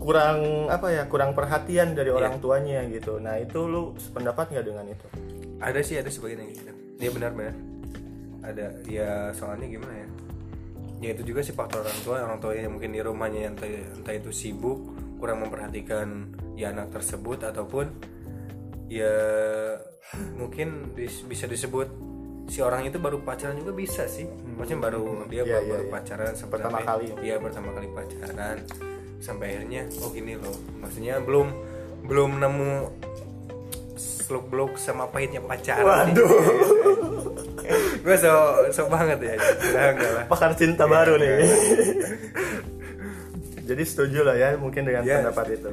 kurang 0.00 0.38
apa 0.66 0.88
ya 0.90 1.04
kurang 1.04 1.36
perhatian 1.36 1.92
dari 1.92 2.08
orang 2.08 2.40
tuanya 2.40 2.80
gitu. 2.88 3.16
Nah 3.16 3.36
itu 3.36 3.60
lu 3.62 3.92
sependapat 3.94 4.50
nggak 4.50 4.64
dengan 4.64 4.86
itu? 4.88 5.06
ada 5.60 5.76
sih 5.84 6.00
ada 6.00 6.08
sebagian 6.08 6.40
yang 6.40 6.56
gitu 6.56 6.72
iya 6.96 7.10
benar 7.12 7.36
benar 7.36 7.52
ada 8.40 8.66
ya 8.88 9.28
soalnya 9.30 9.68
gimana 9.68 9.92
ya 9.92 10.08
ya 10.98 11.08
itu 11.12 11.22
juga 11.22 11.44
sih 11.44 11.52
faktor 11.52 11.84
orang 11.84 12.00
tua 12.00 12.16
orang 12.16 12.40
tua 12.40 12.52
yang 12.56 12.72
mungkin 12.72 12.88
di 12.88 13.00
rumahnya 13.04 13.44
entah, 13.44 13.68
entah 13.68 14.14
itu 14.16 14.32
sibuk 14.32 14.88
kurang 15.20 15.44
memperhatikan 15.44 16.32
ya 16.56 16.72
anak 16.72 16.88
tersebut 16.90 17.44
ataupun 17.44 17.92
ya 18.88 19.12
mungkin 20.34 20.96
dis- 20.96 21.22
bisa 21.22 21.44
disebut 21.44 21.92
si 22.48 22.64
orang 22.64 22.88
itu 22.88 22.96
baru 22.96 23.20
pacaran 23.20 23.54
juga 23.54 23.76
bisa 23.76 24.08
sih 24.08 24.24
maksudnya 24.56 24.80
baru 24.80 25.28
dia 25.28 25.44
Iya, 25.44 25.44
baru, 25.44 25.60
iya, 25.60 25.70
baru 25.70 25.84
iya. 25.84 25.92
pacaran 25.92 26.32
Pertama 26.40 26.78
sampai- 26.80 26.86
kali. 26.88 27.06
iya 27.20 27.36
pertama 27.36 27.68
kali 27.70 27.88
pacaran 27.92 28.56
sampai 29.20 29.54
akhirnya 29.54 29.86
oh 30.00 30.10
gini 30.10 30.34
loh 30.34 30.56
maksudnya 30.76 31.20
belum 31.20 31.52
belum 32.02 32.40
nemu 32.40 32.72
seluk 33.94 34.48
beluk 34.48 34.72
sama 34.74 35.06
pahitnya 35.06 35.38
pacaran 35.40 36.10
Waduh. 36.10 36.30
gue 38.00 38.16
so 38.16 38.32
so 38.72 38.82
banget 38.88 39.20
ya 39.20 39.34
udah 39.36 39.84
enggak 39.92 40.10
lah 40.10 40.24
pakar 40.26 40.56
cinta 40.56 40.84
baru 40.84 41.14
nih. 41.14 41.30
Jadi 43.68 43.82
setuju 43.86 44.26
lah 44.26 44.34
ya 44.34 44.48
mungkin 44.56 44.82
dengan 44.82 45.06
Yes. 45.06 45.22
pendapat 45.22 45.46
itu. 45.54 45.70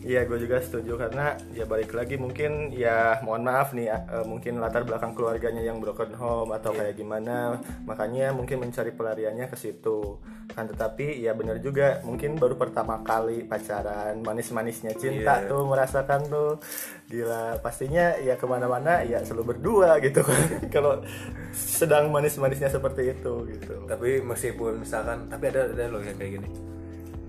Iya, 0.00 0.24
gue 0.24 0.40
juga 0.40 0.56
setuju 0.58 0.96
karena 0.96 1.36
ya 1.52 1.68
balik 1.68 1.92
lagi 1.92 2.16
mungkin 2.16 2.72
ya 2.72 3.20
mohon 3.20 3.44
maaf 3.44 3.76
nih 3.76 3.92
eh, 3.92 4.24
mungkin 4.24 4.56
latar 4.56 4.82
belakang 4.82 5.12
keluarganya 5.12 5.60
yang 5.60 5.76
broken 5.76 6.16
home 6.16 6.56
atau 6.56 6.72
kayak 6.72 6.96
gimana, 6.96 7.60
makanya 7.84 8.32
mungkin 8.32 8.64
mencari 8.64 8.90
pelariannya 8.90 9.46
ke 9.46 9.56
situ. 9.56 10.16
Kan 10.50 10.66
tetapi 10.66 11.20
ya 11.20 11.36
benar 11.36 11.60
juga 11.60 12.00
mungkin 12.00 12.34
baru 12.34 12.56
pertama 12.56 13.04
kali 13.04 13.44
pacaran 13.44 14.18
manis-manisnya 14.18 14.96
cinta 14.96 15.44
Iya. 15.44 15.46
tuh 15.46 15.62
merasakan 15.68 16.20
tuh 16.26 16.50
gila 17.06 17.60
pastinya 17.60 18.16
ya 18.18 18.34
ke 18.34 18.46
mana-mana 18.46 19.04
ya 19.04 19.20
selalu 19.20 19.54
berdua 19.54 20.00
gitu 20.00 20.24
kan 20.24 20.42
kalau 20.74 21.02
sedang 21.52 22.08
manis-manisnya 22.08 22.66
seperti 22.66 23.14
itu 23.14 23.34
gitu. 23.46 23.84
tapi 23.86 24.18
meskipun 24.22 24.82
misalkan 24.82 25.26
tapi 25.26 25.50
ada 25.50 25.70
ada 25.70 25.86
loh 25.86 26.02
yang 26.02 26.14
kayak 26.14 26.42
gini 26.42 26.48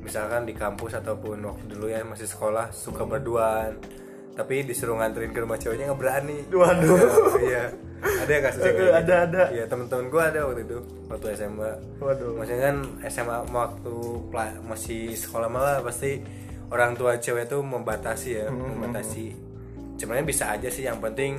misalkan 0.01 0.43
di 0.43 0.53
kampus 0.53 0.95
ataupun 0.95 1.37
waktu 1.41 1.65
dulu 1.67 1.85
ya 1.87 2.01
masih 2.01 2.25
sekolah 2.25 2.69
suka 2.69 3.01
berduaan 3.03 3.77
tapi 4.31 4.63
disuruh 4.63 4.95
nganterin 4.95 5.29
ke 5.29 5.39
rumah 5.39 5.55
ceweknya 5.55 5.85
nggak 5.87 5.99
berani 5.99 6.37
Waduh. 6.49 6.97
iya 7.43 7.69
ada 8.01 8.31
yang 8.31 8.43
kasusnya 8.43 8.71
gitu. 8.71 8.85
ada, 8.89 9.15
ada. 9.23 9.43
iya 9.51 9.63
temen-temen 9.65 10.07
gue 10.07 10.23
ada 10.23 10.39
waktu 10.43 10.61
itu 10.63 10.77
waktu 11.05 11.25
SMA 11.35 11.71
Waduh. 11.99 12.31
maksudnya 12.33 12.61
kan 12.63 12.77
SMA 13.05 13.37
waktu 13.47 13.95
masih 14.63 15.13
sekolah 15.13 15.45
malah 15.45 15.79
pasti 15.81 16.17
orang 16.71 16.95
tua 16.95 17.19
cewek 17.19 17.45
tuh 17.45 17.61
membatasi 17.61 18.29
ya 18.33 18.47
Hmm, 18.47 18.79
membatasi 18.79 19.35
sebenarnya 19.95 20.25
bisa 20.25 20.49
aja 20.49 20.65
sih 20.65 20.83
yang 20.83 20.97
penting 20.97 21.37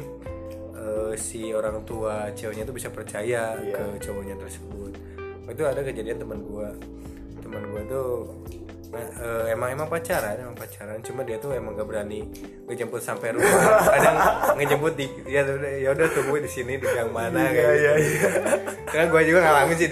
eh, 0.72 1.12
si 1.16 1.50
orang 1.50 1.82
tua 1.82 2.30
ceweknya 2.30 2.62
tuh 2.62 2.76
bisa 2.76 2.88
percaya 2.88 3.56
Iya. 3.56 3.74
ke 3.74 4.06
cowoknya 4.06 4.36
tersebut 4.36 4.92
itu 5.44 5.62
ada 5.64 5.80
kejadian 5.80 6.16
teman 6.16 6.38
gua 6.40 6.70
teman 7.52 7.68
gua 7.68 7.82
tuh 7.84 8.08
eh, 8.92 9.52
emang 9.52 9.68
emang 9.72 9.88
pacaran 9.88 10.36
emang 10.40 10.56
pacaran. 10.56 10.96
Cuma 11.04 11.20
dia 11.20 11.36
tuh 11.36 11.52
emang 11.52 11.76
gak 11.76 11.84
berani 11.84 12.24
ngejemput 12.64 13.04
sampai 13.04 13.36
rumah. 13.36 13.52
Kadang 13.92 14.16
ngejemput 14.56 14.92
di 14.96 15.06
ya 15.28 15.44
udah 15.44 15.72
ya 15.76 15.88
udah 15.92 16.06
tunggu 16.16 16.40
di 16.40 16.48
sini 16.48 16.80
di 16.80 16.86
gang 16.88 17.12
mana 17.12 17.44
Iya, 17.44 17.52
kayak 17.52 17.74
iya, 17.76 17.92
gitu. 18.00 18.28
kan 18.88 19.06
gua 19.12 19.20
juga 19.20 19.40
ngalamin 19.44 19.76
sih 19.76 19.88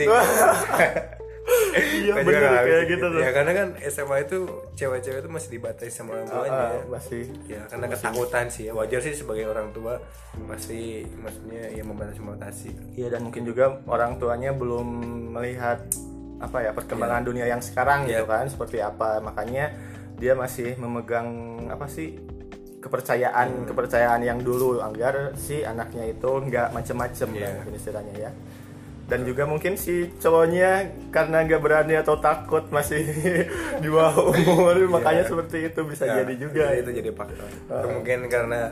Iya 1.71 2.13
bener 2.23 2.41
ngalamin 2.43 2.67
kayak 2.67 2.85
gitu 2.89 3.07
tuh. 3.11 3.21
ya 3.21 3.31
karena 3.31 3.53
kan 3.55 3.69
SMA 3.91 4.17
itu 4.27 4.39
cewek-cewek 4.75 5.21
itu 5.23 5.31
masih 5.31 5.51
dibatasi 5.55 5.91
sama 5.93 6.19
orang 6.19 6.27
tuanya. 6.27 6.51
Ah, 6.55 6.71
ya. 6.75 6.83
masih. 6.91 7.23
Ya 7.47 7.61
karena 7.71 7.87
ketakutan 7.91 8.47
sih. 8.51 8.65
Ya 8.71 8.73
wajar 8.75 9.01
sih 9.03 9.15
sebagai 9.15 9.47
orang 9.47 9.71
tua 9.71 10.03
pasti 10.47 11.05
maksudnya 11.19 11.71
ya 11.71 11.83
membatasi 11.87 12.19
membatasi. 12.23 12.69
Iya 12.99 13.15
dan 13.15 13.27
mungkin 13.27 13.43
juga 13.47 13.83
orang 13.87 14.19
tuanya 14.19 14.51
belum 14.55 14.87
melihat 15.39 15.83
apa 16.41 16.59
ya 16.61 16.73
perkembangan 16.73 17.23
dunia 17.23 17.45
yang 17.45 17.61
sekarang 17.61 18.05
gitu 18.05 18.25
Iya. 18.25 18.29
kan 18.29 18.45
seperti 18.49 18.81
apa. 18.81 19.21
Makanya 19.21 19.71
dia 20.17 20.33
masih 20.33 20.77
memegang 20.77 21.29
apa 21.69 21.85
sih 21.87 22.17
kepercayaan 22.81 23.69
kepercayaan 23.69 24.21
yang 24.21 24.41
dulu 24.41 24.81
agar 24.81 25.37
si 25.37 25.61
anaknya 25.61 26.09
itu 26.09 26.31
nggak 26.41 26.73
macem-macem 26.73 27.29
lah 27.31 27.51
mungkin 27.55 27.75
istilahnya 27.77 28.15
ya. 28.19 28.33
Dan 29.05 29.27
juga 29.27 29.43
mungkin 29.43 29.75
si 29.75 30.07
cowoknya 30.17 30.87
karena 31.11 31.43
nggak 31.43 31.61
berani 31.61 31.99
atau 31.99 32.15
takut 32.17 32.63
masih 32.71 33.03
di 33.83 33.89
bawah 33.91 34.31
umur 34.31 34.81
makanya 34.89 35.27
seperti 35.27 35.67
itu 35.67 35.81
bisa 35.83 36.07
Ya, 36.07 36.23
jadi 36.23 36.35
juga. 36.39 36.65
Itu, 36.73 36.89
itu 36.89 36.91
jadi 37.05 37.11
faktor. 37.13 37.49
Atau 37.69 37.89
mungkin 37.91 38.19
karena 38.31 38.71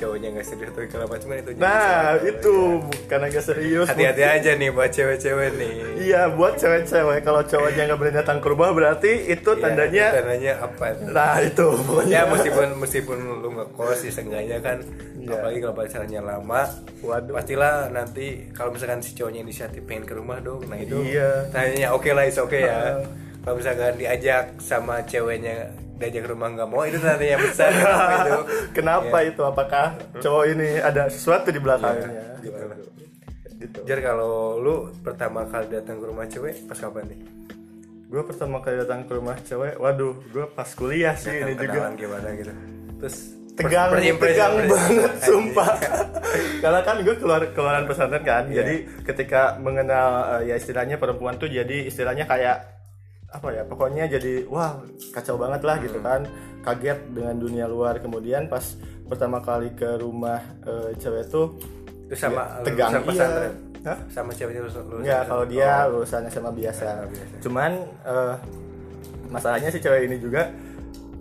cowoknya 0.00 0.28
nggak 0.30 0.46
serius 0.46 0.70
atau 0.70 0.82
segala 0.82 1.04
macam 1.06 1.26
kan 1.26 1.38
itu 1.38 1.50
nah 1.54 2.00
itu 2.18 2.56
karena 3.04 3.26
nggak 3.28 3.44
serius 3.44 3.86
hati-hati 3.86 4.22
aja 4.22 4.50
nih 4.54 4.70
buat 4.70 4.88
cewek-cewek 4.88 5.48
nih 5.54 5.72
Iya, 6.00 6.32
buat 6.32 6.56
cewek-cewek 6.56 7.20
kalau 7.20 7.42
cowoknya 7.42 7.82
nggak 7.84 7.98
berani 7.98 8.16
datang 8.16 8.38
ke 8.38 8.48
rumah 8.48 8.70
berarti 8.70 9.12
itu 9.28 9.50
Ya, 9.50 9.60
tandanya. 9.60 10.06
itu 10.06 10.16
tandanya 10.16 10.52
apa 10.58 10.84
Nah 11.06 11.36
itu 11.38 11.66
ya 11.68 11.78
pokoknya. 11.78 12.20
meskipun 12.26 12.66
meskipun 12.78 13.16
lu 13.38 13.48
ngekos 13.52 13.98
sih 13.98 14.10
seenggaknya 14.10 14.58
kan 14.58 14.80
Iya. 15.14 15.36
apalagi 15.36 15.58
kalau 15.60 15.74
pacarnya 15.76 16.20
lama 16.20 16.62
Waduh. 16.98 17.32
pastilah 17.32 17.74
nanti 17.88 18.26
kalau 18.50 18.72
misalkan 18.72 18.98
si 18.98 19.12
cowoknya 19.12 19.40
inisiatif 19.42 19.84
pengen 19.84 20.02
ke 20.02 20.14
rumah 20.14 20.40
dong 20.40 20.64
nah 20.64 20.74
itu 20.74 20.96
Iya. 20.98 21.50
tanya 21.50 21.92
oke 21.92 22.08
lah 22.08 22.24
is 22.24 22.36
oke 22.36 22.56
ya 22.56 23.04
kalau 23.40 23.54
misalkan 23.56 23.96
diajak 23.96 24.44
sama 24.58 25.00
ceweknya 25.02 25.68
diajak 25.96 26.22
ke 26.22 26.30
rumah 26.30 26.48
nggak 26.50 26.64
mau 26.66 26.82
itu 26.82 26.96
tandanya 26.96 27.36
besar 27.36 27.70
kenapa 27.76 28.14
itu 28.22 28.40
Kenapa 28.70 29.16
itu? 29.22 29.40
Apakah 29.42 29.86
cowok 30.16 30.44
ini 30.48 30.68
ada 30.78 31.02
sesuatu 31.06 31.48
di 31.48 31.58
belakangnya? 31.58 32.08
Iya, 32.08 32.24
gitu. 32.40 32.64
Gitu. 33.58 33.78
Jar 33.84 34.00
kalau 34.00 34.56
lu 34.56 34.74
pertama 34.98 35.44
kali 35.44 35.68
datang 35.68 36.00
ke 36.00 36.06
rumah 36.06 36.24
cewek 36.24 36.64
pas 36.64 36.78
kapan 36.78 37.04
nih? 37.06 37.20
Gue 38.06 38.22
pertama 38.24 38.58
kali 38.58 38.80
datang 38.80 39.04
ke 39.04 39.12
rumah 39.12 39.36
cewek, 39.38 39.76
waduh, 39.76 40.16
gue 40.26 40.44
pas 40.50 40.66
kuliah 40.66 41.12
sih 41.14 41.30
ini 41.30 41.52
juga 41.54 41.92
gimana 41.92 42.28
gitu. 42.32 42.52
Terus 42.98 43.16
tegang, 43.52 43.92
tegang 43.92 44.16
first- 44.16 44.66
banget, 44.66 45.10
Anjing. 45.12 45.20
sumpah. 45.20 45.70
karena 46.64 46.80
kan 46.80 46.96
gue 47.00 47.14
keluar 47.14 47.42
keluaran 47.50 47.84
pesantren 47.84 48.22
kan 48.22 48.44
Iya. 48.46 48.56
jadi 48.56 48.74
ketika 49.04 49.42
mengenal 49.58 50.08
eh, 50.40 50.48
ya 50.48 50.54
istilahnya 50.54 50.96
perempuan 50.96 51.36
tuh 51.36 51.46
jadi 51.46 51.84
istilahnya 51.84 52.24
kayak 52.24 52.79
apa 53.30 53.48
ya 53.48 53.62
pokoknya 53.62 54.04
jadi 54.08 54.42
wah 54.46 54.82
kacau 55.10 55.36
banget 55.36 55.62
lah 55.62 55.76
Hmm. 55.76 55.84
gitu 55.86 55.98
kan 56.00 56.20
kaget 56.60 56.98
dengan 57.08 57.36
dunia 57.36 57.64
luar 57.64 57.98
kemudian 57.98 58.46
pas 58.46 58.74
pertama 59.04 59.38
kali 59.38 59.70
ke 59.72 59.96
rumah 59.96 60.38
eh, 60.62 60.94
cewek 60.94 61.26
tuh 61.26 61.54
Itu 62.04 62.18
sama 62.18 62.42
ya, 62.42 62.66
tegang 62.66 62.90
iya 62.92 63.00
pesantren. 63.00 63.52
Hah? 63.80 63.98
Sama 64.08 64.30
ceweknya 64.30 64.60
lulusan 64.60 64.82
Enggak, 64.92 65.22
kalau 65.24 65.44
dia 65.46 65.86
Oh. 65.86 65.96
lulusan 65.96 66.26
SMA 66.26 66.52
biasa. 66.52 66.82
SMA 66.84 67.06
biasa. 67.08 67.34
Cuman 67.40 67.70
eh, 68.02 68.34
masalahnya 69.26 69.68
si 69.68 69.78
cewek 69.78 70.04
ini 70.04 70.18
juga 70.18 70.50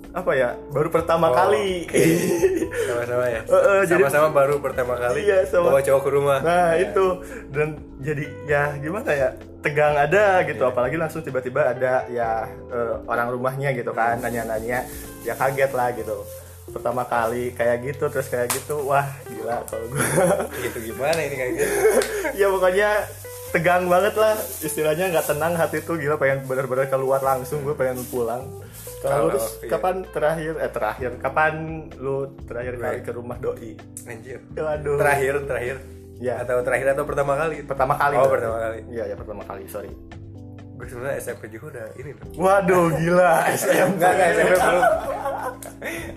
apa 0.09 0.31
ya 0.33 0.49
baru 0.69 0.89
pertama 0.89 1.29
Oh, 1.29 1.35
kali. 1.35 1.85
sama-sama 2.81 3.25
ya. 3.25 3.41
Jadi- 3.85 4.03
sama-sama 4.03 4.27
baru 4.31 4.55
pertama 4.57 4.93
kali 4.95 5.21
Iya, 5.21 5.45
sama- 5.45 5.69
bawa 5.69 5.79
cowok 5.79 6.01
ke 6.01 6.09
rumah. 6.09 6.39
Nah 6.39 6.73
itu. 6.75 7.05
Dan 7.47 7.67
jadi 7.99 8.23
ya 8.43 8.63
gimana 8.75 9.11
ya 9.11 9.29
tegang 9.59 9.93
ada 9.93 10.41
gitu. 10.43 10.59
Iya. 10.59 10.71
apalagi 10.71 10.95
langsung 10.95 11.21
tiba-tiba 11.21 11.61
ada 11.67 12.09
ya 12.09 12.43
eh, 12.67 12.95
orang 13.05 13.29
rumahnya 13.29 13.69
gitu 13.71 13.91
kan 13.91 14.17
nanya-nanya. 14.17 14.85
Ya 15.21 15.33
kaget 15.33 15.71
lah 15.71 15.93
gitu. 15.93 16.25
Pertama 16.69 17.01
kali 17.03 17.49
kayak 17.51 17.81
gitu 17.83 18.09
terus 18.09 18.27
kayak 18.27 18.49
gitu. 18.49 18.81
Wah 18.83 19.05
gila 19.25 19.61
kalau 19.63 19.85
gue 19.85 20.05
gitu 20.63 20.77
gimana 20.87 21.19
ini 21.19 21.35
kayak 21.35 21.51
gitu? 21.55 21.65
Ya 22.39 22.47
pokoknya 22.47 22.89
tegang 23.49 23.85
banget 23.89 24.15
lah. 24.15 24.35
Istilahnya 24.61 25.09
nggak 25.09 25.25
tenang 25.25 25.53
hati 25.57 25.81
tuh 25.81 25.97
gila 25.97 26.15
pengen 26.21 26.45
bener-bener 26.45 26.85
keluar 26.87 27.21
langsung 27.21 27.65
gue 27.65 27.73
pengen 27.73 28.01
pulang. 28.07 28.45
Kalau 28.99 29.31
lu 29.31 29.39
terus 29.39 29.47
iya. 29.63 29.69
kapan 29.71 29.95
terakhir? 30.11 30.53
Eh 30.59 30.71
terakhir. 30.71 31.11
Kapan 31.23 31.53
lu 31.97 32.35
terakhir 32.43 32.73
kali 32.75 32.97
Right. 32.99 33.05
ke 33.07 33.11
rumah 33.15 33.37
doi? 33.39 33.79
Anjir. 34.05 34.39
Waduh. 34.53 34.97
Terakhir 34.99 35.33
terakhir. 35.47 35.75
Ya. 36.19 36.43
atau 36.43 36.59
terakhir 36.67 36.87
atau 36.99 37.07
pertama 37.07 37.39
kali? 37.39 37.63
Pertama 37.63 37.95
kali 37.95 38.15
oh 38.19 38.27
berarti. 38.27 38.33
pertama 38.35 38.57
kali. 38.59 38.79
Iya 38.91 39.03
ya 39.07 39.15
pertama 39.15 39.41
kali 39.47 39.63
sorry. 39.71 39.91
Gue 40.79 40.87
sebenarnya 40.87 41.15
SMP 41.19 41.51
juga 41.51 41.65
udah 41.75 41.87
ini 41.99 42.11
tuh 42.15 42.27
waduh 42.35 42.87
gila. 42.99 43.35
SMP 43.55 43.95
enggak 43.95 44.11
enggak 44.15 44.29
SMP 44.35 44.53
belum. 44.59 44.83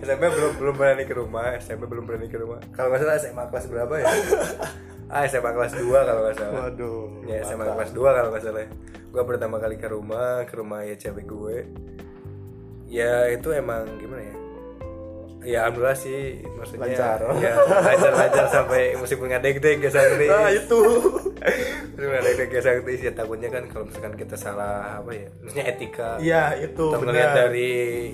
SMP 0.03 0.23
belum 0.27 0.53
belum 0.59 0.75
berani 0.75 1.05
ke 1.07 1.15
rumah. 1.15 1.47
SMP 1.63 1.83
belum 1.87 2.05
berani 2.05 2.27
ke 2.27 2.39
rumah. 2.39 2.59
Kalau 2.75 2.91
nggak 2.91 3.01
salah 3.07 3.17
SMA 3.23 3.45
kelas 3.47 3.67
berapa 3.71 3.95
ya 4.03 4.07
ah 5.13 5.23
SMA 5.29 5.51
kelas 5.53 5.73
2 5.77 5.93
kalau 5.93 6.21
nggak 6.25 6.37
salah. 6.41 6.61
Waduh 6.73 7.01
ya 7.29 7.37
SMA 7.45 7.61
mantap. 7.61 7.77
kelas 7.77 7.93
2 7.93 8.17
kalau 8.17 8.29
nggak 8.33 8.45
salah. 8.45 8.65
Gue 9.13 9.23
pertama 9.29 9.57
kali 9.61 9.77
ke 9.77 9.89
rumah 9.93 10.49
ke 10.49 10.55
rumah 10.57 10.81
ya 10.89 10.97
cewek 10.97 11.29
gue. 11.29 11.57
Ya 12.89 13.29
itu 13.29 13.49
emang 13.53 13.85
gimana 14.01 14.25
ya? 14.25 14.37
Ya 15.43 15.59
alhamdulillah 15.67 15.99
sih 15.99 16.39
maksudnya 16.55 16.87
Lancar. 16.87 17.19
ya 17.43 17.51
lancar 17.59 18.13
lancar 18.15 18.47
sampai 18.47 18.95
meskipun 18.95 19.27
nggak 19.27 19.43
deg 19.43 19.57
deg 19.61 19.79
ya 19.85 19.91
sakti. 19.91 20.27
Nah 20.31 20.49
itu. 20.49 20.81
Meskipun 21.93 22.09
nggak 22.15 22.25
deg 22.25 22.37
deg 22.39 22.51
ya 22.55 22.63
sakti 22.63 22.93
ya 23.03 23.13
takutnya 23.13 23.49
kan 23.51 23.63
kalau 23.69 23.85
misalkan 23.91 24.15
kita 24.17 24.37
salah 24.39 25.03
apa 25.03 25.11
ya 25.13 25.29
maksudnya 25.43 25.65
etika. 25.69 26.11
Iya 26.23 26.43
itu 26.57 26.87
atau 26.89 27.05
ngeliat 27.05 27.31
benar. 27.35 27.41
dari 27.51 27.71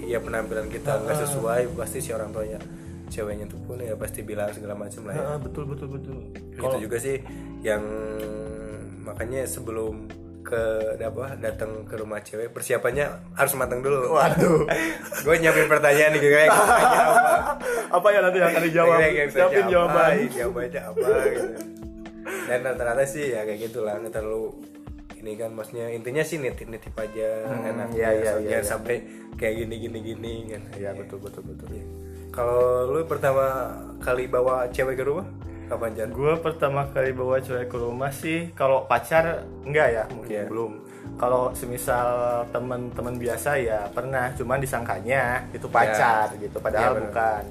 ya 0.09 0.19
penampilan 0.19 0.67
kita 0.67 0.99
nggak 1.05 1.17
sesuai 1.29 1.61
pasti 1.77 1.99
si 2.03 2.11
orang 2.11 2.33
tuanya 2.35 2.59
ceweknya 3.09 3.47
tuh 3.49 3.61
pun 3.65 3.81
ya 3.81 3.97
pasti 3.97 4.21
bilang 4.23 4.53
segala 4.53 4.77
macam 4.77 5.09
lah 5.09 5.15
ya. 5.17 5.25
Ah, 5.35 5.39
betul 5.41 5.65
betul 5.65 5.89
betul. 5.97 6.17
Itu 6.55 6.77
juga 6.79 6.97
sih 7.01 7.21
yang 7.65 7.83
makanya 9.03 9.49
sebelum 9.49 10.09
ke 10.49 10.65
apa 10.97 11.37
datang 11.37 11.85
ke 11.85 11.95
rumah 12.01 12.25
cewek 12.25 12.57
persiapannya 12.57 13.37
harus 13.37 13.53
matang 13.61 13.85
dulu. 13.85 14.17
Waduh. 14.17 14.65
Gue 15.25 15.37
nyiapin 15.37 15.69
pertanyaan 15.69 16.17
nih 16.17 16.21
kayak 16.25 16.49
apa? 16.49 16.65
Apa 17.93 18.07
ya 18.09 18.19
nanti 18.25 18.39
yang 18.41 18.49
akan 18.53 18.63
dijawab? 18.65 18.99
Siapin 19.29 19.65
jawab, 19.69 19.93
jawaban. 19.93 20.13
iya, 20.17 20.29
jawabannya 20.33 20.81
apa 20.81 21.09
gitu. 21.29 21.49
Dan 22.49 22.59
rata-rata 22.65 23.05
sih 23.05 23.25
ya 23.37 23.45
kayak 23.45 23.61
gitulah 23.69 24.01
nggak 24.01 24.13
terlalu 24.13 24.57
ini 25.19 25.35
kan 25.35 25.51
maksudnya 25.53 25.91
intinya 25.93 26.23
sih 26.23 26.39
nitip 26.39 26.71
nitip 26.71 26.95
aja 26.95 27.29
enak 27.51 27.91
iya, 27.93 28.09
iya, 28.15 28.23
jangan 28.23 28.43
iya, 28.47 28.51
iya. 28.55 28.61
sampai 28.63 28.97
kayak 29.37 29.55
gini 29.67 29.75
gini 29.85 29.99
gini 30.01 30.35
kan. 30.49 30.63
Iya 30.81 30.91
betul 30.97 31.19
betul 31.21 31.45
betul 31.45 31.69
kalau 32.39 32.87
lu 32.87 33.03
pertama 33.03 33.75
kali 33.99 34.31
bawa 34.31 34.71
cewek 34.71 34.95
ke 34.95 35.03
rumah 35.03 35.27
kapan 35.67 35.91
Jan? 35.93 36.09
Gue 36.15 36.39
pertama 36.39 36.87
kali 36.87 37.11
bawa 37.11 37.43
cewek 37.43 37.67
ke 37.67 37.75
rumah 37.77 38.15
sih 38.15 38.55
kalau 38.55 38.87
pacar 38.87 39.43
enggak 39.67 39.89
ya 39.91 40.03
mungkin 40.15 40.31
Iya. 40.31 40.47
belum. 40.47 40.73
Kalau 41.19 41.51
semisal 41.51 42.07
teman-teman 42.55 43.19
biasa 43.19 43.59
ya 43.59 43.91
pernah, 43.91 44.31
cuman 44.39 44.63
disangkanya 44.63 45.51
itu 45.51 45.67
pacar 45.67 46.31
gitu, 46.39 46.63
padahal 46.63 46.95
Iya, 46.95 46.99
benar. 47.03 47.05
bukan. 47.11 47.43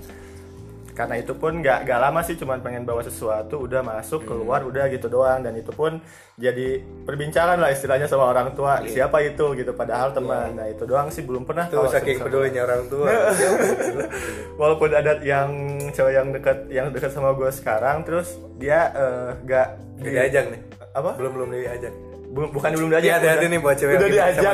Karena 0.97 1.13
itu 1.13 1.29
pun 1.31 1.61
nggak 1.61 1.85
nggak 1.85 1.99
lama 2.01 2.25
sih, 2.25 2.33
cuman 2.33 2.57
pengen 2.57 2.81
bawa 2.81 3.05
sesuatu, 3.05 3.61
udah 3.61 3.85
masuk 3.85 4.25
Hmm. 4.25 4.29
keluar 4.33 4.65
udah 4.65 4.89
gitu 4.89 5.05
doang 5.07 5.45
dan 5.45 5.53
itu 5.53 5.69
pun 5.69 6.01
jadi 6.33 6.81
perbincangan 7.05 7.61
lah 7.61 7.69
istilahnya 7.69 8.09
sama 8.09 8.25
orang 8.25 8.51
tua 8.51 8.81
siapa 8.83 9.21
itu 9.21 9.53
gitu, 9.53 9.71
padahal 9.71 10.09
teman. 10.09 10.57
Nah 10.57 10.65
itu 10.65 10.83
doang 10.83 11.07
sih 11.07 11.21
belum 11.21 11.45
pernah. 11.45 11.69
Iya. 11.69 11.77
Tuh 11.77 11.85
saking 11.87 12.17
pedulinya 12.17 12.65
orang 12.65 12.89
tua. 12.89 13.13
walaupun 14.59 14.89
ada 14.91 15.21
yang 15.21 15.49
cewek 15.91 16.13
yang 16.13 16.27
dekat 16.33 16.57
yang 16.67 16.87
dekat 16.89 17.13
sama 17.13 17.33
gue 17.33 17.49
sekarang 17.49 18.01
terus 18.01 18.33
dia 18.57 18.89
eh, 18.89 19.29
nggak 19.45 19.67
Udah 19.97 20.11
diajak 20.11 20.45
nih. 20.49 20.61
apa 20.93 21.11
Belum 21.13 21.31
belum 21.35 21.49
diajak. 21.53 21.93
Bu- 22.27 22.51
bukan 22.51 22.69
belum 22.71 22.89
diajak. 22.89 23.17
Hati-hati 23.17 23.45
nih 23.47 23.59
buat 23.59 23.75
cewek 23.75 23.93
udah 23.95 24.09
diajak. 24.09 24.53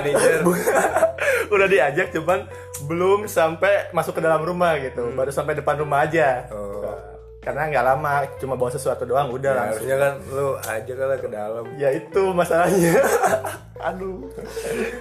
udah 1.54 1.68
diajak 1.68 2.08
cuman 2.12 2.40
belum 2.84 3.20
sampai 3.26 3.90
masuk 3.90 4.14
ke 4.14 4.22
dalam 4.22 4.42
rumah 4.42 4.78
gitu. 4.78 5.10
Baru 5.12 5.30
sampai 5.30 5.54
depan 5.54 5.78
rumah 5.78 6.04
aja. 6.04 6.46
Hmm. 6.48 6.60
Oh. 6.64 6.96
karena 7.40 7.68
nggak 7.68 7.84
lama 7.86 8.12
cuma 8.40 8.56
bawa 8.56 8.72
sesuatu 8.72 9.04
doang 9.04 9.28
udah 9.28 9.52
Ya, 9.52 9.60
langsung. 9.60 9.84
harusnya 9.84 9.96
kan 10.00 10.14
lu 10.32 10.48
aja 10.56 10.92
kali 10.96 11.16
ke 11.18 11.28
dalam. 11.30 11.64
ya 11.76 11.90
itu 11.92 12.24
masalahnya. 12.32 12.94
Aduh. 13.92 14.32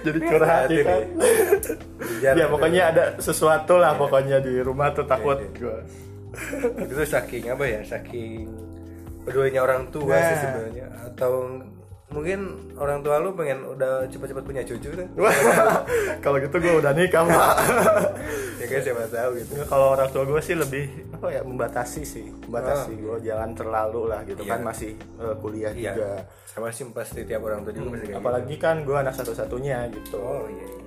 Jadi 0.03 0.17
curhat 0.19 0.67
ya 0.67 0.83
kan? 0.83 1.01
Ya 2.35 2.45
pokoknya 2.45 2.81
ada 2.85 3.03
sesuatu 3.15 3.79
lah 3.79 3.95
pokoknya 3.95 4.43
di 4.43 4.59
rumah 4.59 4.91
tuh 4.91 5.07
takut 5.07 5.39
Iya, 5.39 5.47
iya. 5.47 5.55
gua. 5.55 5.77
Itu 6.83 7.03
saking 7.05 7.47
apa 7.47 7.63
ya? 7.63 7.79
Saking 7.81 8.43
pedulinya 9.23 9.63
orang 9.63 9.87
tua 9.87 10.11
sih 10.11 10.35
Nah. 10.35 10.41
sebenarnya. 10.43 10.87
Atau 11.05 11.31
mungkin 12.13 12.39
orang 12.77 13.01
tua 13.01 13.17
lu 13.17 13.33
pengen 13.33 13.65
udah 13.65 14.05
cepat-cepat 14.05 14.43
punya 14.45 14.61
cucu 14.61 14.93
kan? 14.93 15.07
Kalau 16.23 16.37
gitu 16.37 16.55
gue 16.61 16.73
udah 16.77 16.93
nikah 16.93 17.25
pak. 17.25 17.55
ya 18.61 18.65
kan 18.69 18.79
siapa 18.79 19.03
tahu 19.09 19.31
gitu. 19.41 19.53
Kalau 19.65 19.97
orang 19.97 20.09
tua 20.13 20.23
gue 20.23 20.39
sih 20.39 20.53
lebih 20.53 20.85
apa 21.11 21.27
ya 21.33 21.41
membatasi 21.41 22.01
sih, 22.05 22.29
membatasi 22.45 22.93
Oh, 22.93 23.17
gue 23.17 23.25
jangan 23.25 23.49
terlalu 23.57 24.01
lah 24.13 24.21
gitu 24.23 24.45
Iya. 24.45 24.51
kan 24.53 24.59
masih 24.61 24.91
eh, 24.93 25.35
kuliah 25.41 25.73
Iya. 25.73 25.91
juga. 25.91 26.09
Sama 26.45 26.69
sih 26.69 26.85
pasti 26.93 27.25
tiap 27.25 27.41
orang 27.41 27.65
tua 27.65 27.73
juga 27.73 27.97
pasti 27.97 28.05
kayak 28.13 28.21
Apalagi 28.21 28.55
kan 28.61 28.75
gue 28.85 28.93
anak 28.95 29.15
satu-satunya 29.17 29.89
gitu. 29.89 29.97
gitu. 30.13 30.17
Oh 30.21 30.45
iya. 30.45 30.63
iya. 30.63 30.81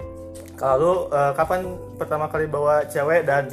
Kalau 0.54 0.76
lu 0.78 0.92
eh, 1.10 1.32
kapan 1.34 1.60
pertama 1.98 2.24
kali 2.30 2.46
bawa 2.46 2.86
cewek 2.86 3.26
dan 3.26 3.44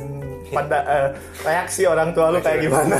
pada 0.54 0.80
eh, 0.96 1.08
reaksi 1.42 1.90
orang 1.90 2.14
tua 2.14 2.30
lu 2.30 2.40
kayak 2.40 2.62
gimana? 2.64 2.98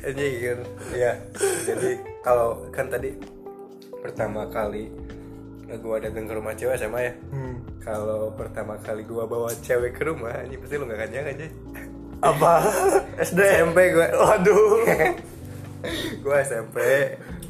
Jadi 0.00 0.26
kan, 0.40 0.58
ya. 0.96 1.12
Jadi 1.68 1.90
kalau 2.20 2.68
kan 2.68 2.88
tadi 2.92 3.16
pertama 4.00 4.48
kali 4.48 4.92
gua 5.78 6.02
datang 6.02 6.26
ke 6.26 6.34
rumah 6.34 6.54
cewek 6.56 6.76
sama 6.80 6.98
ya. 6.98 7.12
Hmm. 7.30 7.62
Kalau 7.78 8.34
pertama 8.34 8.74
kali 8.82 9.06
gua 9.06 9.24
bawa 9.30 9.54
cewek 9.62 9.94
ke 9.94 10.02
rumah, 10.02 10.42
ini 10.42 10.58
pasti 10.58 10.74
lu 10.74 10.90
gak 10.90 10.98
akan 10.98 11.10
nyangka 11.14 11.30
aja. 11.30 11.48
Apa? 12.26 12.52
SD? 13.30 13.38
SMP 13.38 13.78
gua. 13.94 14.06
Waduh. 14.10 14.82
gua 16.26 16.36
SMP 16.42 16.78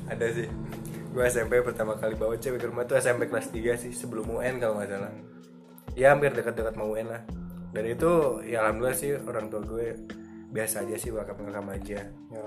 ada 0.04 0.26
sih. 0.36 0.46
Gua 1.16 1.24
SMP 1.32 1.64
pertama 1.64 1.96
kali 1.96 2.12
bawa 2.12 2.36
cewek 2.36 2.60
ke 2.60 2.66
rumah 2.68 2.84
tuh 2.84 3.00
SMP 3.00 3.26
kelas 3.32 3.48
3 3.48 3.82
sih 3.88 3.92
sebelum 3.96 4.28
UN 4.28 4.60
kalau 4.60 4.76
nggak 4.76 4.90
salah. 4.92 5.12
Ya 5.96 6.12
hampir 6.12 6.36
dekat-dekat 6.36 6.76
mau 6.76 6.92
UN 6.92 7.08
lah. 7.08 7.22
Dan 7.72 7.88
itu 7.88 8.42
ya 8.44 8.66
alhamdulillah 8.66 8.98
sih 8.98 9.16
orang 9.16 9.48
tua 9.48 9.62
gue 9.64 9.96
biasa 10.50 10.82
aja 10.82 10.96
sih 10.98 11.10
welcome 11.14 11.48
welcome 11.48 11.70
aja. 11.72 12.04
Ya. 12.10 12.44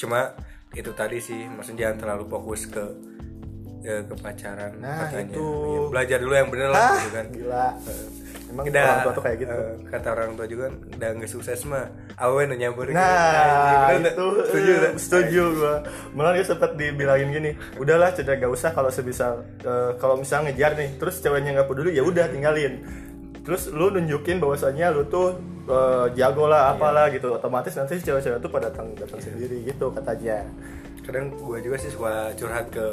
cuma 0.00 0.32
itu 0.70 0.90
tadi 0.94 1.18
sih 1.18 1.46
maksudnya 1.46 1.88
jangan 1.88 1.96
terlalu 1.98 2.24
fokus 2.26 2.62
ke 2.64 2.84
ke, 3.80 3.94
ke 4.06 4.14
pacaran 4.16 4.72
Nah, 4.76 5.08
katanya 5.08 5.32
itu. 5.32 5.46
Ya, 5.48 5.80
belajar 5.88 6.18
dulu 6.20 6.34
yang 6.36 6.48
bener 6.48 6.68
lah 6.68 6.78
Ah, 6.78 6.92
gitu 6.94 7.10
kan 7.10 7.26
gila. 7.32 7.66
Emang 8.50 8.64
Udah, 8.66 8.82
orang 8.82 8.98
tua 9.00 9.12
tuh 9.14 9.22
kayak 9.22 9.38
gitu. 9.38 9.54
eh, 9.54 9.72
kata 9.88 10.08
orang 10.10 10.30
tua 10.34 10.46
juga 10.46 10.62
kan, 10.66 10.74
udah 10.90 11.08
nggak 11.14 11.30
sukses 11.30 11.60
mah 11.64 11.86
awen 12.18 12.50
udah 12.50 12.58
nyambur 12.58 12.84
gitu. 12.84 12.98
Nah, 12.98 13.94
itu 13.94 14.26
setuju 14.42 14.68
eh, 14.68 14.76
nggak? 14.76 14.92
setuju 14.98 15.42
gua. 15.54 15.74
Malah 16.12 16.32
dia 16.34 16.44
sempat 16.44 16.70
dibilangin 16.74 17.28
gini, 17.30 17.50
udahlah 17.78 18.10
cedera 18.10 18.34
gak 18.36 18.50
usah 18.50 18.70
kalau 18.74 18.90
sebisa 18.90 19.26
eh, 19.62 19.90
kalau 19.96 20.18
misalnya 20.18 20.50
ngejar 20.50 20.72
nih, 20.74 20.90
terus 20.98 21.22
ceweknya 21.22 21.50
nggak 21.56 21.68
peduli 21.70 21.94
ya 21.94 22.02
udah 22.02 22.26
tinggalin. 22.26 22.82
Terus 23.40 23.70
lu 23.70 23.86
nunjukin 23.88 24.36
bahwasannya 24.36 24.86
lu 24.92 25.02
tuh 25.06 25.38
eh, 25.72 26.06
jago 26.14 26.44
lah 26.44 26.72
apalah 26.72 27.06
gitu. 27.08 27.32
Otomatis 27.32 27.72
nanti 27.72 27.96
si 27.96 28.04
cewek-cewek 28.04 28.38
tuh 28.38 28.48
pada 28.48 28.68
datang 28.68 28.92
datang 28.94 29.18
sendiri 29.18 29.62
gitu 29.64 29.90
katanya. 29.90 30.42
kadang 31.00 31.32
gue 31.32 31.58
juga 31.58 31.74
sih 31.74 31.90
suka 31.90 32.30
curhat 32.34 32.70
ke 32.70 32.86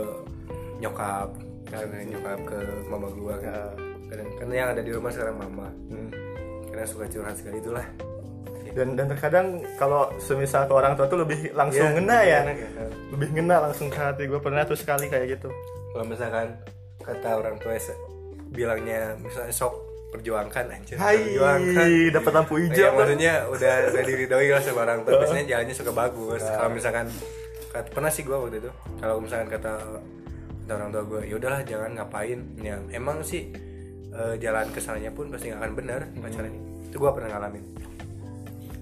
nyokap 0.79 1.29
karena 1.65 2.01
nyokap 2.07 2.39
ke 2.45 2.57
mama 2.87 3.07
gue 3.09 3.35
kan 3.37 3.51
Ya. 3.51 3.61
kadang 4.09 4.27
kan 4.33 4.47
yang 4.49 4.69
ada 4.71 4.81
di 4.81 4.89
rumah 4.89 5.11
sekarang 5.11 5.35
mama 5.37 5.67
Hmm. 5.91 6.09
karena 6.65 6.85
suka 6.87 7.05
curhat 7.05 7.35
sekali 7.35 7.59
itulah 7.59 7.83
dan 8.73 8.95
dan 8.95 9.05
terkadang 9.09 9.47
kalau 9.75 10.09
semisal 10.17 10.65
ke 10.65 10.73
orang 10.73 10.93
tua 10.93 11.05
tuh 11.05 11.19
lebih 11.21 11.51
langsung 11.51 11.83
Iya, 11.83 11.93
ngena 11.93 12.17
ya 12.21 12.39
enak 12.41 12.57
ya. 12.57 12.69
lebih 13.11 13.27
ngena 13.33 13.55
langsung 13.59 13.87
ke 13.89 13.99
hati 13.99 14.23
gue 14.25 14.39
pernah 14.39 14.63
tuh 14.63 14.77
sekali 14.79 15.05
kayak 15.07 15.37
gitu 15.37 15.49
kalau 15.91 16.05
misalkan 16.07 16.47
kata 16.97 17.29
orang 17.33 17.55
tua 17.59 17.75
bilangnya 18.49 19.13
misalnya 19.19 19.51
sok 19.51 19.73
perjuangkan 20.07 20.65
anjir 20.71 20.95
perjuangkan. 20.95 21.75
Hai 21.75 22.07
dapat 22.09 22.31
lampu 22.31 22.53
ya, 22.57 22.63
hijau. 22.65 22.91
maksudnya 22.95 23.33
udah 23.47 23.73
udah 23.91 24.03
diridoi 24.03 24.47
lah 24.49 24.61
sama 24.63 24.79
orang 24.87 24.99
tua 25.03 25.19
biasanya 25.19 25.45
jalannya 25.45 25.75
suka 25.75 25.91
bagus. 25.91 26.41
Kalau 26.41 26.71
misalkan 26.71 27.05
kat- 27.69 27.91
pernah 27.91 28.07
sih 28.07 28.23
gue 28.23 28.31
waktu 28.33 28.57
itu 28.59 28.71
kalau 28.97 29.19
misalkan 29.19 29.47
kata, 29.51 29.73
kata 30.63 30.71
orang 30.71 30.89
tua 30.89 31.03
gue 31.03 31.21
ya 31.27 31.35
udahlah 31.35 31.61
jangan 31.61 31.91
ngapain? 31.93 32.39
Ya 32.63 32.79
emang 32.89 33.19
sih 33.21 33.51
eh, 34.09 34.35
jalan 34.39 34.71
ke 34.71 34.79
sananya 34.79 35.11
pun 35.11 35.27
pasti 35.27 35.51
nggak 35.51 35.59
akan 35.59 35.71
benar 35.75 36.01
pacaran 36.17 36.51
ini. 36.51 36.59
Itu 36.87 36.95
gue 36.97 37.11
pernah 37.11 37.29
ngalamin. 37.35 37.63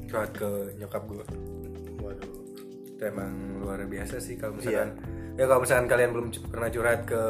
Curhat 0.06 0.32
ke 0.32 0.50
nyokap 0.78 1.04
gue 1.10 1.26
waduh. 2.00 2.34
Itu 2.96 3.02
emang 3.02 3.34
luar 3.66 3.82
biasa 3.84 4.22
sih 4.22 4.38
kalau 4.38 4.56
misalkan 4.56 4.94
ya 5.36 5.50
kalau 5.50 5.66
misalkan 5.66 5.88
kalian 5.90 6.10
belum 6.14 6.28
pernah 6.48 6.70
curhat 6.70 7.02
ke 7.04 7.22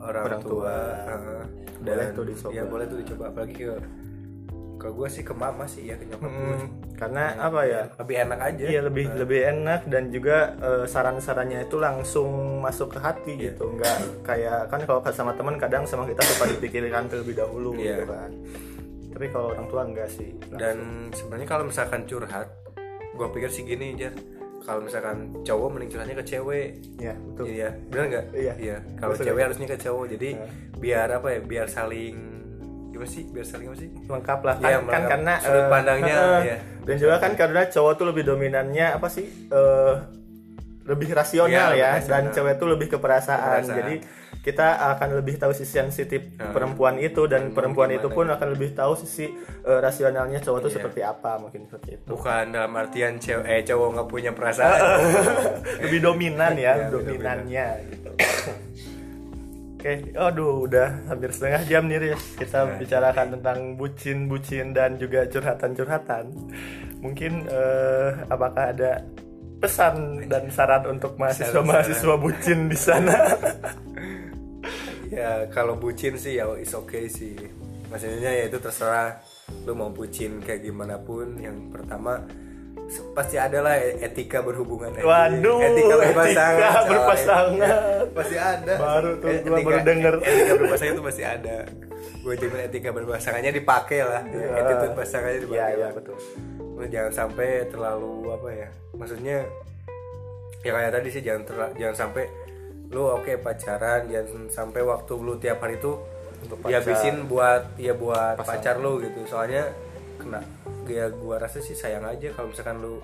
orang, 0.00 0.24
Orang 0.24 0.40
tua, 0.40 0.72
tua. 1.04 1.44
Heeh, 1.80 1.86
Boleh 1.86 2.04
dan 2.04 2.14
tuh 2.14 2.24
dicoba. 2.24 2.52
ya 2.52 2.62
boleh 2.64 2.84
tuh 2.86 2.98
dicoba. 2.98 3.24
Apalagi 3.28 3.54
ke 3.56 3.68
ke 4.76 4.88
gue 4.88 5.08
sih 5.08 5.20
ke 5.20 5.34
mama 5.34 5.64
sih 5.64 5.84
ya 5.84 5.94
ke 5.94 6.04
nyokap 6.04 6.24
gue 6.24 6.56
Hmm, 6.56 6.68
karena 6.94 7.36
apa 7.38 7.60
ya? 7.62 7.82
lebih 7.94 8.16
enak 8.18 8.38
aja. 8.40 8.64
Iya 8.64 8.80
lebih 8.82 9.04
lebih 9.14 9.40
enak 9.46 9.80
dan 9.86 10.08
juga 10.08 10.36
eh, 10.56 10.84
saran-sarannya 10.86 11.64
itu 11.64 11.76
langsung 11.76 12.30
masuk 12.58 12.88
ke 12.90 12.98
hati 12.98 13.32
Iya. 13.34 13.52
gitu. 13.52 13.68
Nggak 13.70 13.96
kayak 14.22 14.60
kan 14.68 14.80
kalau 14.82 15.04
sama 15.06 15.32
teman 15.32 15.56
kadang 15.56 15.84
sama 15.84 16.04
kita 16.04 16.24
suka 16.24 16.48
dipikirkan 16.50 17.08
terlebih 17.08 17.36
dahulu 17.36 17.76
Iya. 17.76 17.92
gitu 17.94 18.04
kan. 18.08 18.30
Tapi 19.10 19.26
kalau 19.28 19.52
orang 19.52 19.66
tua 19.66 19.82
enggak 19.84 20.08
sih 20.08 20.32
dan 20.50 20.76
sebenarnya 21.12 21.44
kalau 21.46 21.64
misalkan 21.66 22.00
curhat 22.04 22.48
gue 23.10 23.26
pikir 23.30 23.50
sih 23.50 23.62
gini 23.62 23.92
aja 23.94 24.08
kalau 24.60 24.80
misalkan 24.80 25.16
cowok 25.40 25.68
mending 25.70 25.90
curhatnya 25.90 26.16
ke 26.16 26.26
cewek 26.26 26.68
ya 26.96 27.14
betul 27.16 27.44
Iya, 27.46 27.68
benar 27.86 28.04
nggak? 28.06 28.24
Iya. 28.34 28.76
Kalau 28.94 29.12
Betul. 29.12 29.24
cewek 29.26 29.42
harusnya 29.42 29.66
ke 29.66 29.78
cowok. 29.78 30.04
Jadi 30.10 30.30
biar 30.76 31.08
apa 31.10 31.28
ya? 31.28 31.40
Biar 31.40 31.66
saling 31.66 32.16
gimana 32.90 33.08
sih? 33.08 33.24
Biar 33.26 33.44
saling 33.44 33.66
apa 33.66 33.78
sih? 33.78 33.88
lengkap 34.04 34.40
lah 34.40 34.54
kan, 34.54 34.62
Iya, 34.62 34.76
kan 34.76 34.84
melengkap. 34.84 35.08
karena 35.08 35.34
Sudut 35.38 35.56
eh, 35.56 35.68
pandangnya, 35.68 36.16
eh, 36.16 36.40
iya. 36.44 36.56
dan 36.82 36.96
juga 36.96 37.14
kan 37.18 37.32
karena 37.34 37.60
cowok 37.66 37.92
tuh 37.94 38.06
lebih 38.06 38.22
dominannya 38.26 38.86
apa 38.92 39.08
sih 39.08 39.26
eh, 39.48 39.94
lebih 40.82 41.08
rasional 41.10 41.70
Iya, 41.70 41.78
ya 41.78 41.90
lebih 41.94 42.04
dan 42.04 42.22
rasional. 42.22 42.34
cewek 42.34 42.54
tuh 42.56 42.68
lebih 42.68 42.86
ke 42.88 42.98
perasaan. 42.98 43.62
Keperasaan. 43.62 43.76
jadi 43.76 43.94
kita 44.40 44.66
akan 44.90 45.16
lebih 45.16 45.36
tahu 45.36 45.52
sisi 45.52 45.76
sensitif 45.76 46.32
Nah, 46.32 46.48
perempuan 46.50 46.96
itu 46.96 47.24
dan 47.24 47.50
perempuan 47.50 47.90
itu 47.90 48.08
pun 48.08 48.24
akan 48.26 48.48
lebih 48.50 48.72
tahu 48.72 48.96
sisi 48.96 49.28
eh, 49.60 49.78
rasionalnya 49.78 50.38
cowok 50.38 50.58
tuh 50.60 50.70
Iya. 50.70 50.76
seperti 50.78 51.00
apa 51.02 51.36
mungkin 51.36 51.64
seperti 51.64 51.90
itu. 51.94 52.06
Bukan 52.08 52.44
dalam 52.50 52.72
artian 52.74 53.16
cewek 53.16 53.44
eh 53.44 53.60
cowok 53.62 53.88
nggak 53.92 54.08
punya 54.08 54.30
perasaan. 54.32 54.80
lebih 55.80 56.00
dominan 56.00 56.52
ya 56.54 56.72
Iya, 56.74 56.88
lebih 56.88 57.20
dominannya. 57.20 57.66
gitu 57.86 58.10
Oke, 59.76 60.12
aduh 60.12 60.68
udah 60.68 61.08
hampir 61.08 61.32
setengah 61.32 61.64
jam 61.64 61.88
nih 61.88 61.98
Riz. 62.02 62.36
Kita 62.36 62.52
Setengah 62.60 62.76
bicarakan 62.76 63.26
tentang 63.32 63.58
bucin-bucin 63.76 64.72
dan 64.72 64.96
juga 64.96 65.24
curhatan-curhatan. 65.24 66.24
Mungkin 67.00 67.48
eh, 67.48 68.08
apakah 68.28 68.76
ada 68.76 69.00
pesan 69.56 70.24
dan 70.24 70.48
saran 70.48 70.84
untuk 70.86 71.16
mahasiswa-mahasiswa 71.16 72.12
bucin 72.16 72.68
di 72.68 72.76
sana? 72.76 73.12
ya 75.20 75.32
kalau 75.48 75.76
bucin 75.76 76.16
sih 76.16 76.34
ya 76.34 76.48
is 76.56 76.72
okay 76.72 77.04
sih. 77.06 77.36
Maksudnya 77.86 78.32
ya 78.32 78.44
itu 78.46 78.56
terserah 78.56 79.20
lu 79.60 79.74
mau 79.74 79.90
bucin 79.90 80.40
kayak 80.40 80.62
gimana 80.62 80.96
pun. 80.96 81.36
Yang 81.36 81.68
pertama 81.70 82.24
pasti 83.12 83.36
ada 83.36 83.60
lah 83.60 83.78
etika 83.78 84.40
berhubungan 84.40 84.90
Waduh, 84.96 85.62
etika 85.62 85.94
berpasangan 85.96 86.58
etika 86.58 86.80
berpasangan. 86.88 87.54
Ya, 87.56 87.76
pasti 88.10 88.36
ada 88.36 88.72
Baru 88.74 89.10
tuh 89.16 89.28
Eh, 89.28 89.38
gua 89.44 89.58
baru 89.60 89.78
denger. 89.80 90.14
etika 90.18 90.52
berpasangan 90.56 90.92
itu 90.92 91.04
pasti 91.04 91.22
ada 91.22 91.56
gue 92.20 92.34
jamin 92.36 92.60
etika 92.62 92.90
berpasangannya 92.90 93.52
dipakai 93.54 94.00
lah 94.02 94.20
Iya. 94.26 94.52
attitude 94.54 94.92
pasangannya 94.92 95.40
dipakai 95.40 95.88
betul 95.94 96.16
Lu 96.58 96.84
jangan 96.84 97.12
sampai 97.14 97.48
terlalu 97.66 98.12
apa 98.28 98.48
ya 98.50 98.68
maksudnya 98.92 99.36
ya 100.60 100.70
kayak 100.70 100.92
tadi 100.92 101.08
sih 101.08 101.22
jangan 101.22 101.42
terla- 101.44 101.74
jangan 101.74 101.96
sampai 101.96 102.24
lu 102.90 103.06
oke 103.06 103.38
pacaran 103.38 104.10
jangan 104.10 104.50
sampai 104.50 104.82
waktu 104.82 105.12
lu 105.14 105.38
tiap 105.38 105.62
hari 105.62 105.78
itu 105.78 105.94
Untuk 106.40 106.58
dihabisin 106.66 107.28
buat 107.30 107.76
ya 107.78 107.94
buat 107.94 108.40
Pasangan. 108.40 108.50
pacar 108.58 108.74
lu 108.82 108.98
gitu. 109.04 109.20
Soalnya 109.28 109.70
kena 110.18 110.40
ya 110.90 111.06
gua 111.06 111.38
rasa 111.38 111.62
sih 111.62 111.78
sayang 111.78 112.02
aja 112.02 112.34
kalau 112.34 112.50
misalkan 112.50 112.82
lu 112.82 112.98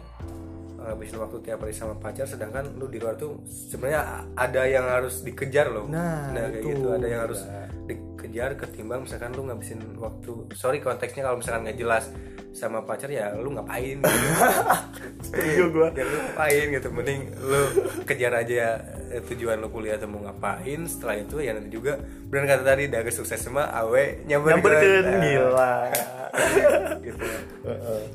ngabisin 0.83 1.19
waktu 1.19 1.39
tiap 1.43 1.63
hari 1.63 1.75
sama 1.75 1.95
pacar 1.99 2.27
sedangkan 2.27 2.79
lu 2.79 2.87
di 2.87 2.99
luar 3.03 3.19
tuh 3.19 3.43
sebenarnya 3.47 4.27
ada 4.39 4.63
yang 4.67 4.87
harus 4.87 5.23
dikejar 5.23 5.71
loh. 5.71 5.87
Nah, 5.91 6.31
kayak 6.35 6.63
itu. 6.63 6.69
gitu. 6.75 6.87
Ada 6.95 7.07
yang 7.07 7.21
harus 7.27 7.41
dikejar 8.17 8.57
ketimbang 8.57 9.05
misalkan 9.05 9.31
lu 9.31 9.45
ngabisin 9.45 9.77
waktu 9.95 10.33
sorry 10.53 10.81
konteksnya 10.81 11.23
kalau 11.23 11.37
misalkan 11.37 11.63
nggak 11.63 11.77
jelas 11.77 12.09
sama 12.51 12.81
pacar 12.81 13.07
ya 13.07 13.37
lu 13.37 13.53
ngapain? 13.53 14.01
Gitu. 14.01 14.25
Setuju 15.29 15.65
gua. 15.71 15.89
Ya 15.93 16.03
lu 16.03 16.17
ngapain 16.17 16.67
gitu? 16.73 16.89
Mending 16.89 17.21
lu 17.37 17.61
kejar 18.03 18.33
aja 18.33 18.81
eh, 19.07 19.21
tujuan 19.23 19.61
lu 19.61 19.69
kuliah 19.69 19.95
atau 19.95 20.09
mau 20.09 20.25
ngapain 20.25 20.81
setelah 20.83 21.21
itu 21.21 21.37
ya 21.39 21.53
nanti 21.53 21.69
juga 21.69 22.01
benar 22.27 22.49
kata 22.51 22.65
tadi 22.67 22.89
dari 22.89 23.13
sukses 23.13 23.37
semua 23.37 23.69
awe 23.71 24.25
nyamper 24.25 24.57
Nyamperkeun 24.57 25.05
gila. 25.21 25.75
Gitu. 26.99 27.25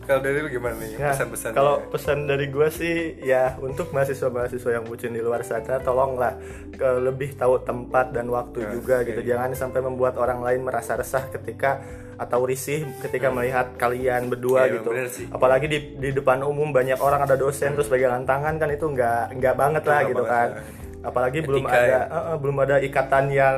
Kalau 0.02 0.20
dari 0.20 0.42
lu 0.42 0.50
gimana 0.50 0.74
nih? 0.76 0.90
Nah, 0.96 1.14
pesan-pesan 1.14 1.50
kalau 1.52 1.76
pesan 1.88 2.18
dari 2.26 2.50
gue 2.50 2.68
sih 2.72 2.96
ya 3.20 3.54
untuk 3.58 3.94
mahasiswa-mahasiswa 3.94 4.72
yang 4.72 4.86
bucin 4.86 5.12
di 5.12 5.22
luar 5.22 5.42
sana 5.42 5.78
tolonglah 5.78 6.34
ke 6.72 6.88
lebih 7.00 7.38
tahu 7.38 7.62
tempat 7.62 8.10
dan 8.10 8.26
waktu 8.28 8.58
Ya, 8.62 8.70
juga 8.72 8.96
oke. 8.98 9.08
gitu 9.08 9.22
jangan 9.24 9.54
sampai 9.54 9.82
membuat 9.82 10.01
orang 10.10 10.42
lain 10.42 10.62
merasa 10.62 10.98
resah 10.98 11.30
ketika 11.30 11.86
atau 12.18 12.42
risih 12.42 12.86
ketika 13.02 13.30
melihat 13.30 13.74
kalian 13.76 14.26
berdua 14.26 14.66
Ya, 14.66 14.78
gitu 14.78 14.90
apalagi 15.28 15.66
di 15.66 15.80
di 15.98 16.10
depan 16.12 16.42
umum 16.42 16.70
banyak 16.70 16.98
orang 16.98 17.22
ada 17.22 17.34
dosen 17.34 17.74
terus 17.74 17.86
pegangan 17.86 18.22
tangan 18.24 18.58
kan 18.58 18.70
itu 18.70 18.86
nggak 18.86 19.38
nggak 19.38 19.56
banget 19.56 19.84
lah 19.84 20.02
gitu 20.04 20.22
banget 20.22 20.30
kan 20.32 20.48
lah. 20.52 20.64
apalagi 21.02 21.40
belum 21.42 21.64
Etika 21.64 21.74
ada 21.76 21.86
ya. 21.88 22.02
eh, 22.04 22.22
eh, 22.24 22.38
belum 22.38 22.58
ada 22.60 22.76
ikatan 22.80 23.26
yang 23.28 23.58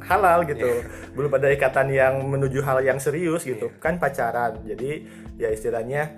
halal 0.00 0.38
gitu 0.44 0.64
Iya. 0.66 0.82
belum 1.12 1.30
ada 1.30 1.48
ikatan 1.50 1.86
yang 1.90 2.14
menuju 2.22 2.60
hal 2.60 2.80
yang 2.80 2.96
serius 2.96 3.44
gitu 3.44 3.68
Iya. 3.68 3.76
kan 3.78 3.96
pacaran 3.96 4.56
jadi 4.62 4.90
ya 5.36 5.48
istilahnya 5.50 6.16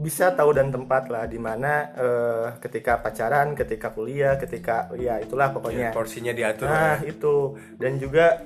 bisa 0.00 0.32
tahu 0.32 0.50
dan 0.50 0.68
tempat 0.68 1.06
lah 1.06 1.24
di 1.24 1.36
mana 1.36 1.72
eh, 1.92 2.46
ketika 2.58 2.98
pacaran 2.98 3.52
ketika 3.52 3.88
kuliah 3.88 4.34
ketika 4.34 4.88
ya 4.96 5.20
itulah 5.20 5.46
Ya, 5.46 5.54
pokoknya 5.54 5.88
porsinya 5.90 6.32
diatur 6.32 6.66
nah 6.66 6.96
ya. 6.96 7.04
itu 7.06 7.34
dan 7.76 7.92
juga 7.96 8.40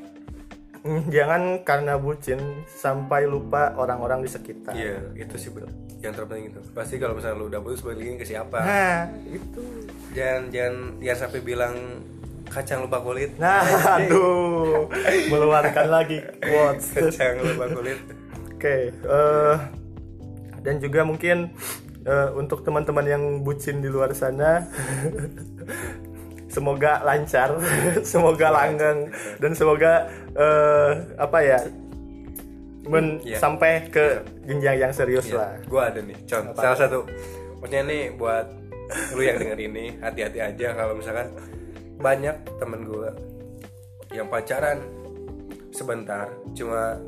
mm, 0.82 1.02
jangan 1.08 1.42
karena 1.62 1.94
bucin 1.94 2.42
sampai 2.66 3.24
lupa 3.24 3.70
orang-orang 3.72 4.20
di 4.20 4.28
sekitar 4.28 4.74
Iya, 4.74 4.98
itu 5.16 5.34
sih 5.36 5.48
betul. 5.48 5.70
Yang 6.00 6.12
terpenting 6.18 6.46
itu. 6.50 6.60
Pasti 6.70 6.98
kalau 6.98 7.14
misalnya 7.14 7.38
lu 7.38 7.46
udah 7.46 7.60
putus 7.60 7.80
balikin 7.80 8.18
ke 8.18 8.26
siapa? 8.26 8.58
nah 8.58 8.98
itu 9.24 9.62
Jangan 10.12 10.42
jangan 10.48 10.74
jangan 10.98 11.18
sampai 11.18 11.40
bilang 11.40 11.74
kacang 12.46 12.82
lupa 12.82 12.98
kulit. 12.98 13.30
nah 13.36 13.64
aduh 13.96 14.84
meluarkan 15.26 15.86
lagi 15.88 16.18
quotes 16.36 16.92
Kacang 16.98 17.40
lupa 17.40 17.70
kulit. 17.70 17.98
Oke, 18.50 18.90
eh, 18.90 19.54
dan 20.64 20.80
juga 20.80 21.04
mungkin 21.04 21.52
eh, 22.02 22.28
untuk 22.32 22.64
teman-teman 22.64 23.04
yang 23.04 23.22
bucin 23.40 23.78
di 23.78 23.86
luar 23.86 24.10
sana, 24.12 24.64
semoga 26.54 27.02
lancar, 27.02 27.60
semoga 28.06 28.48
langgeng, 28.48 29.10
dan 29.38 29.52
semoga 29.52 30.08
eh, 30.32 30.90
apa 31.16 31.38
ya, 31.40 31.58
men- 32.84 33.20
Iya. 33.20 33.38
sampai 33.38 33.88
ke 33.88 34.04
jenjang 34.44 34.76
yang 34.80 34.92
serius 34.92 35.26
Iya, 35.26 35.36
lah. 35.36 35.52
Gue 35.64 35.82
ada 35.82 36.00
nih, 36.00 36.18
contoh 36.24 36.60
salah 36.60 36.78
satu. 36.78 36.98
Maksudnya 37.60 37.82
nih 37.84 38.02
buat 38.14 38.46
lu 39.16 39.24
yang 39.24 39.40
denger 39.40 39.58
ini 39.58 39.96
hati-hati 39.96 40.38
aja 40.44 40.76
kalau 40.76 40.92
misalkan 40.92 41.32
banyak 41.96 42.36
temen 42.60 42.84
gue 42.84 43.10
yang 44.12 44.28
pacaran 44.28 44.84
sebentar 45.72 46.28
cuma 46.52 47.00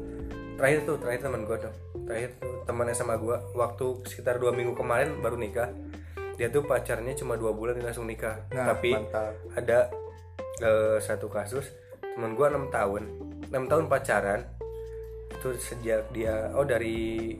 terakhir 0.57 0.89
tuh 0.89 0.97
terakhir 0.97 1.29
temen 1.29 1.45
gue 1.45 1.57
tuh 1.61 1.73
terakhir 2.07 2.39
tuh 2.39 2.63
teman 2.63 2.89
sama 2.95 3.19
gue 3.19 3.37
waktu 3.59 3.87
sekitar 4.07 4.39
dua 4.39 4.55
minggu 4.55 4.79
kemarin 4.79 5.19
baru 5.19 5.37
nikah. 5.37 5.75
Dia 6.39 6.53
tuh 6.53 6.63
pacarnya 6.65 7.13
cuma 7.19 7.35
dua 7.35 7.53
bulan 7.53 7.75
dia 7.77 7.91
langsung 7.91 8.07
nikah. 8.07 8.47
Nah, 8.55 8.73
tapi 8.73 8.95
mantap. 8.95 9.35
ada 9.59 9.91
eh, 10.63 10.97
satu 11.03 11.27
kasus 11.27 11.67
temen 12.01 12.33
gue 12.33 12.47
enam 12.47 12.71
tahun 12.71 13.03
enam 13.51 13.65
tahun 13.67 13.85
pacaran. 13.91 14.41
Itu 15.35 15.53
sejak 15.59 16.15
dia 16.15 16.55
oh 16.55 16.65
dari 16.65 17.35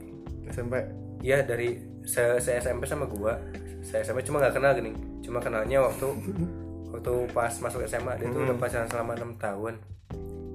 SMP. 0.51 0.83
Iya 1.23 1.41
dari 1.43 1.81
se, 2.05 2.39
se 2.43 2.59
SMP 2.61 2.85
sama 2.85 3.09
gua. 3.09 3.35
Saya 3.81 4.03
SMP 4.03 4.23
cuma 4.27 4.43
nggak 4.43 4.55
kenal 4.59 4.71
gini 4.75 4.91
cuma 5.23 5.43
kenalnya 5.43 5.83
waktu 5.83 6.07
waktu 6.93 7.13
pas 7.35 7.51
masuk 7.59 7.83
SMA 7.83 8.15
dia 8.15 8.31
tuh 8.31 8.47
udah 8.47 8.57
pacaran 8.59 8.87
selama 8.87 9.11
enam 9.17 9.31
tahun. 9.39 9.73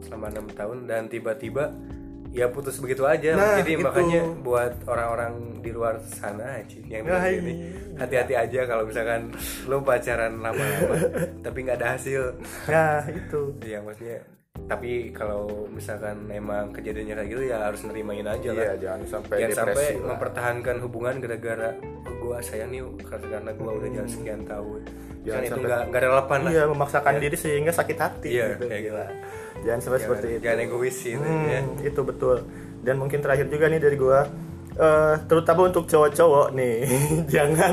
Selama 0.02 0.26
enam 0.32 0.46
tahun 0.50 0.78
dan 0.90 1.06
tiba-tiba 1.06 1.70
ya 2.32 2.48
putus 2.48 2.80
begitu 2.80 3.04
aja. 3.04 3.36
Nah, 3.36 3.60
jadi 3.60 3.72
itu. 3.76 3.84
makanya 3.84 4.22
buat 4.40 4.72
orang-orang 4.88 5.60
di 5.60 5.70
luar 5.70 6.00
sana 6.00 6.58
yang 6.88 7.04
Nah, 7.04 7.28
ini 7.28 7.70
hati-hati 8.00 8.34
aja 8.34 8.60
kalau 8.64 8.88
misalkan 8.88 9.30
lo 9.68 9.84
pacaran 9.84 10.40
lama-lama. 10.40 10.96
Tapi 11.44 11.58
nggak 11.68 11.78
ada 11.78 11.88
hasil. 12.00 12.40
Nah 12.66 13.04
itu. 13.12 13.40
Ya 13.62 13.84
maksudnya 13.84 14.24
tapi 14.68 15.10
kalau 15.16 15.68
misalkan 15.72 16.28
emang 16.28 16.70
kejadiannya 16.76 17.14
kayak 17.18 17.28
gitu 17.34 17.42
ya 17.50 17.56
harus 17.66 17.82
nerimain 17.88 18.24
aja 18.24 18.50
lah. 18.52 18.62
iya 18.62 18.74
jangan 18.78 19.00
sampai 19.08 19.36
jangan 19.42 19.58
sampai 19.64 19.86
lah. 19.96 20.06
mempertahankan 20.14 20.76
hubungan 20.84 21.14
gara-gara 21.24 21.70
oh, 22.06 22.14
gue 22.20 22.36
sayang 22.44 22.70
nih 22.70 22.84
karena 23.02 23.26
karena 23.32 23.50
gue 23.56 23.70
udah 23.72 23.90
jalan 23.96 24.10
sekian 24.12 24.42
tahun. 24.44 24.80
Jangan 25.22 25.24
jangan 25.24 25.42
itu 25.42 25.60
nggak 25.64 25.82
nggak 25.88 26.02
relevan 26.04 26.38
lah. 26.44 26.50
Iya 26.52 26.64
memaksakan 26.68 27.14
diri 27.18 27.36
sehingga 27.36 27.72
sakit 27.72 27.98
hati 27.98 28.28
Iya, 28.28 28.46
gitu. 28.54 28.64
kayak 28.68 28.82
Gila. 28.86 29.06
Jangan 29.62 29.80
sampai 29.80 29.98
jangan, 29.98 30.04
seperti 30.04 30.26
itu. 30.28 30.40
jangan 30.42 30.58
egois 30.60 30.94
sih 30.94 31.14
Hmm, 31.14 31.46
ya. 31.46 31.60
itu 31.82 32.00
betul. 32.02 32.36
Dan 32.82 32.94
mungkin 32.98 33.18
terakhir 33.18 33.46
juga 33.46 33.66
nih 33.66 33.78
dari 33.78 33.94
gua 33.94 34.26
eh, 34.72 35.14
terutama 35.26 35.68
untuk 35.68 35.84
cowok-cowok 35.84 36.48
nih. 36.52 36.76
Jangan 37.34 37.72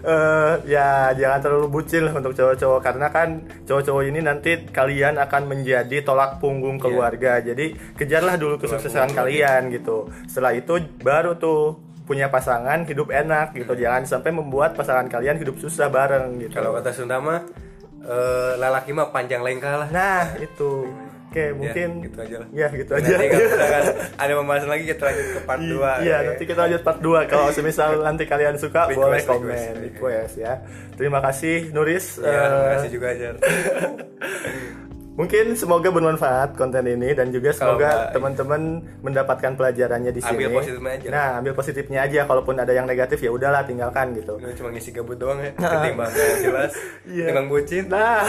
eh, 0.00 0.52
ya 0.66 1.12
jangan 1.12 1.38
terlalu 1.38 1.68
bucin 1.68 2.02
lah 2.02 2.16
untuk 2.16 2.32
cowok-cowok. 2.32 2.80
Karena 2.80 3.06
kan 3.08 3.28
cowok-cowok 3.62 4.02
ini 4.02 4.20
nanti 4.20 4.66
kalian 4.66 5.14
akan 5.16 5.42
menjadi 5.44 6.00
tolak 6.00 6.40
punggung 6.40 6.80
keluarga. 6.80 7.38
Jadi 7.38 7.76
kejarlah 7.94 8.34
dulu 8.34 8.56
kesuksesan 8.56 9.12
kalian 9.12 9.68
gitu. 9.70 10.08
Setelah 10.24 10.56
itu 10.56 10.72
baru 10.98 11.36
tuh 11.36 11.76
punya 12.02 12.32
pasangan 12.32 12.82
hidup 12.82 13.12
enak 13.12 13.52
gitu. 13.52 13.76
Jangan 13.76 14.08
sampai 14.08 14.32
membuat 14.32 14.72
pasangan 14.72 15.04
kalian 15.06 15.36
hidup 15.36 15.60
susah 15.60 15.86
bareng 15.86 16.40
gitu. 16.40 16.56
Kalau 16.56 16.72
kata 16.72 16.90
Sunda 16.90 17.20
mah 17.20 17.44
eh, 18.00 18.52
lelaki 18.56 18.90
mah 18.90 19.12
panjang 19.12 19.44
lengkah 19.44 19.84
lah. 19.84 19.88
Nah 19.92 20.32
itu 20.40 20.88
oke 21.28 21.44
mungkin 21.54 21.88
gitu 22.02 22.18
aja 22.18 22.36
lah. 22.40 22.48
ya 22.50 22.66
gitu 22.70 22.90
aja 22.90 23.04
nanti 23.06 23.26
misalkan 23.28 23.84
ada 24.22 24.32
pembahasan 24.34 24.68
lagi 24.68 24.84
kita 24.86 25.02
lanjut 25.04 25.26
ke 25.28 25.40
part 25.42 25.60
2 25.60 25.68
Iya, 26.00 26.16
nanti 26.24 26.42
kita 26.44 26.60
lanjut 26.62 26.82
part 26.82 26.98
2 26.98 27.28
Kalau 27.28 27.46
semisal 27.54 27.90
nanti 28.00 28.24
kalian 28.24 28.56
suka 28.56 28.80
Request, 28.86 28.96
boleh 28.98 29.20
komen 29.22 29.48
request. 29.48 29.84
request 29.84 30.34
ya. 30.36 30.52
Terima 30.94 31.20
kasih 31.20 31.70
Nuris. 31.70 32.06
ya, 32.16 32.26
Eh, 32.26 32.48
terima 32.48 32.68
kasih 32.74 32.88
juga 32.90 33.08
Jar 33.12 33.34
mungkin 35.18 35.50
semoga 35.52 35.90
bermanfaat 35.90 36.54
konten 36.54 36.86
ini 36.86 37.10
dan 37.10 37.28
juga 37.28 37.50
semoga 37.50 37.90
nggak- 38.06 38.10
teman-teman 38.14 38.60
mendapatkan 39.02 39.52
pelajarannya 39.52 40.14
di 40.14 40.22
sini. 40.22 40.46
Ambil 40.46 40.50
positifnya 40.54 40.94
aja. 40.94 41.08
Nah, 41.10 41.28
ambil 41.36 41.52
positifnya 41.52 42.00
aja. 42.00 42.20
Kalaupun 42.22 42.54
ada 42.56 42.70
yang 42.70 42.86
negatif 42.86 43.18
ya 43.18 43.28
udahlah 43.28 43.62
tinggalkan 43.62 44.14
gitu. 44.14 44.38
Ini 44.38 44.54
cuma 44.54 44.70
ngisi 44.70 44.90
gabut 44.92 45.18
doang 45.18 45.42
ya 45.42 45.50
ketimbang 45.52 46.12
jelas 46.38 46.70
Iya. 47.04 47.24
ketimbang 47.26 47.48
bucin 47.48 47.84
Nah, 47.90 48.22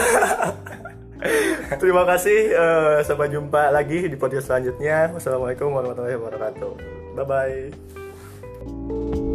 terima 1.82 2.02
kasih. 2.08 2.54
eh, 2.54 2.98
sampai 3.04 3.28
jumpa 3.28 3.70
lagi 3.70 4.08
di 4.08 4.16
podcast 4.16 4.48
selanjutnya. 4.48 5.12
Wassalamualaikum 5.12 5.68
warahmatullahi 5.72 6.16
wabarakatuh. 6.16 6.72
Bye 7.16 7.26
bye. 7.28 9.29